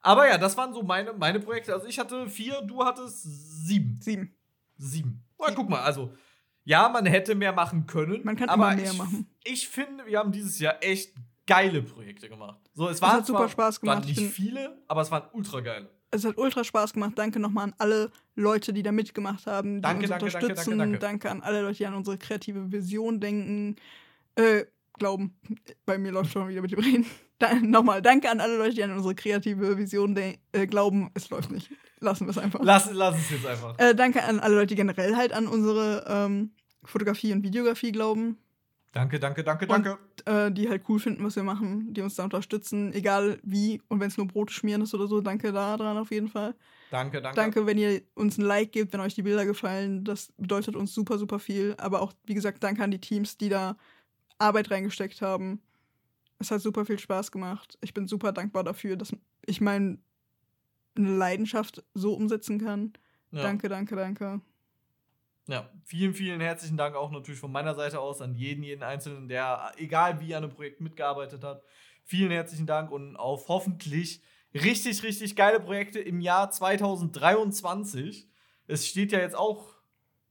[0.01, 1.75] Aber ja, das waren so meine, meine Projekte.
[1.75, 3.25] Also ich hatte vier, du hattest
[3.67, 3.99] sieben.
[4.01, 4.37] Sieben.
[4.79, 5.25] Sieben.
[5.41, 6.13] Oh, guck mal, also
[6.65, 8.21] ja, man hätte mehr machen können.
[8.25, 9.27] Man kann aber mehr ich, machen.
[9.45, 11.15] Ich finde, wir haben dieses Jahr echt
[11.47, 12.61] geile Projekte gemacht.
[12.75, 14.05] So, es, waren hat super Spaß gemacht.
[14.05, 15.91] waren nicht viele, aber es waren ultra geile.
[16.13, 17.13] Es hat ultra Spaß gemacht.
[17.17, 20.79] Danke nochmal an alle Leute, die da mitgemacht haben, die danke, uns danke, unterstützen.
[20.79, 23.77] Danke, danke, danke, an alle Leute, die an unsere kreative Vision denken.
[24.35, 24.65] Äh,
[25.01, 25.41] glauben.
[25.87, 27.07] Bei mir läuft schon wieder mit dem Reden.
[27.71, 31.11] Nochmal, danke an alle Leute, die an unsere kreative Vision äh, glauben.
[31.15, 31.71] Es läuft nicht.
[32.01, 32.61] Lassen wir es einfach.
[32.63, 33.79] Lass, lass es jetzt einfach.
[33.79, 38.39] Äh, danke an alle Leute, die generell halt an unsere ähm, Fotografie und Videografie glauben.
[38.93, 39.99] Danke, danke, danke, danke.
[40.27, 43.81] Und, äh, die halt cool finden, was wir machen, die uns da unterstützen, egal wie.
[43.89, 46.55] Und wenn es nur Brot schmieren ist oder so, danke da dran auf jeden Fall.
[46.91, 47.37] Danke, danke.
[47.37, 50.03] Danke, wenn ihr uns ein Like gebt, wenn euch die Bilder gefallen.
[50.03, 51.77] Das bedeutet uns super, super viel.
[51.79, 53.77] Aber auch, wie gesagt, danke an die Teams, die da
[54.39, 55.61] Arbeit reingesteckt haben.
[56.41, 57.79] Es hat super viel Spaß gemacht.
[57.83, 59.15] Ich bin super dankbar dafür, dass
[59.47, 59.61] ich
[60.95, 62.93] meine Leidenschaft so umsetzen kann.
[63.31, 63.43] Ja.
[63.43, 64.41] Danke, danke, danke.
[65.47, 69.29] Ja, vielen, vielen herzlichen Dank auch natürlich von meiner Seite aus an jeden, jeden Einzelnen,
[69.29, 71.63] der, egal wie an einem Projekt mitgearbeitet hat.
[72.05, 74.23] Vielen herzlichen Dank und auf hoffentlich
[74.55, 78.29] richtig, richtig geile Projekte im Jahr 2023.
[78.67, 79.75] Es steht ja jetzt auch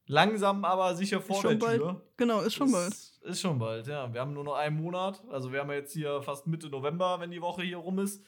[0.05, 1.81] langsam, aber sicher vor der bald.
[1.81, 2.01] Tür.
[2.17, 3.31] Genau, ist schon ist, bald.
[3.31, 4.13] Ist schon bald, ja.
[4.13, 5.21] Wir haben nur noch einen Monat.
[5.29, 8.23] Also wir haben jetzt hier fast Mitte November, wenn die Woche hier rum ist.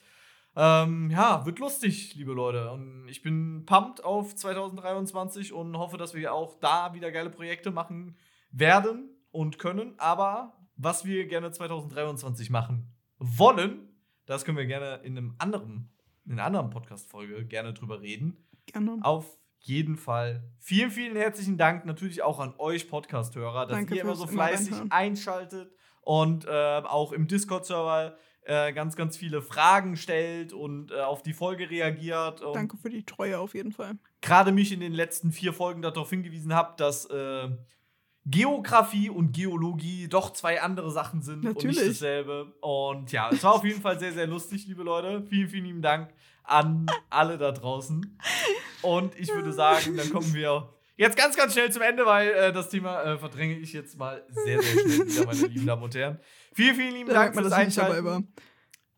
[0.54, 2.70] Ähm, ja, wird lustig, liebe Leute.
[2.70, 7.70] Und ich bin pumped auf 2023 und hoffe, dass wir auch da wieder geile Projekte
[7.70, 8.16] machen
[8.50, 9.94] werden und können.
[9.98, 13.88] Aber was wir gerne 2023 machen wollen,
[14.26, 15.90] das können wir gerne in einem anderen,
[16.26, 18.36] in einer anderen Podcast-Folge gerne drüber reden.
[18.66, 18.98] Gerne.
[19.02, 24.02] Auf jeden Fall vielen, vielen herzlichen Dank natürlich auch an euch Podcast-Hörer, dass Danke ihr
[24.02, 29.96] immer so fleißig immer einschaltet und äh, auch im Discord-Server äh, ganz, ganz viele Fragen
[29.96, 32.42] stellt und äh, auf die Folge reagiert.
[32.54, 33.92] Danke für die Treue auf jeden Fall.
[34.20, 37.48] Gerade mich in den letzten vier Folgen darauf hingewiesen habt, dass äh,
[38.24, 41.76] Geografie und Geologie doch zwei andere Sachen sind Natürlich.
[41.76, 42.52] und nicht dasselbe.
[42.60, 45.24] Und ja, es war auf jeden Fall sehr, sehr lustig, liebe Leute.
[45.28, 46.12] Vielen, vielen lieben Dank
[46.44, 48.18] an alle da draußen.
[48.82, 52.52] Und ich würde sagen, dann kommen wir jetzt ganz, ganz schnell zum Ende, weil äh,
[52.52, 55.94] das Thema äh, verdränge ich jetzt mal sehr, sehr schnell wieder, meine lieben Damen und
[55.94, 56.20] Herren.
[56.52, 58.32] Vielen, vielen lieben Dank fürs Einschalten.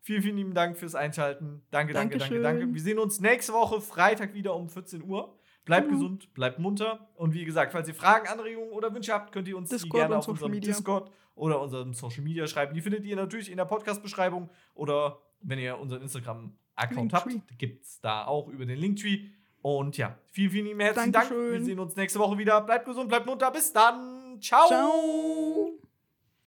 [0.01, 1.63] Vielen, vielen lieben Dank fürs Einschalten.
[1.71, 2.73] Danke, danke, danke, danke.
[2.73, 5.35] Wir sehen uns nächste Woche Freitag wieder um 14 Uhr.
[5.65, 5.93] Bleibt mhm.
[5.93, 7.09] gesund, bleibt munter.
[7.15, 9.97] Und wie gesagt, falls ihr Fragen, Anregungen oder Wünsche habt, könnt ihr uns Discord die
[9.97, 10.73] gerne auf unserem Media.
[10.73, 12.73] Discord oder unserem Social Media schreiben.
[12.73, 17.99] Die findet ihr natürlich in der Podcast-Beschreibung oder wenn ihr unseren Instagram-Account habt, gibt es
[17.99, 19.29] da auch über den Linktree.
[19.61, 21.39] Und ja, vielen, vielen herzlichen Dankeschön.
[21.39, 21.59] Dank.
[21.59, 22.61] Wir sehen uns nächste Woche wieder.
[22.61, 23.49] Bleibt gesund, bleibt munter.
[23.51, 24.39] Bis dann.
[24.39, 24.67] Ciao.
[24.67, 25.84] Ciao.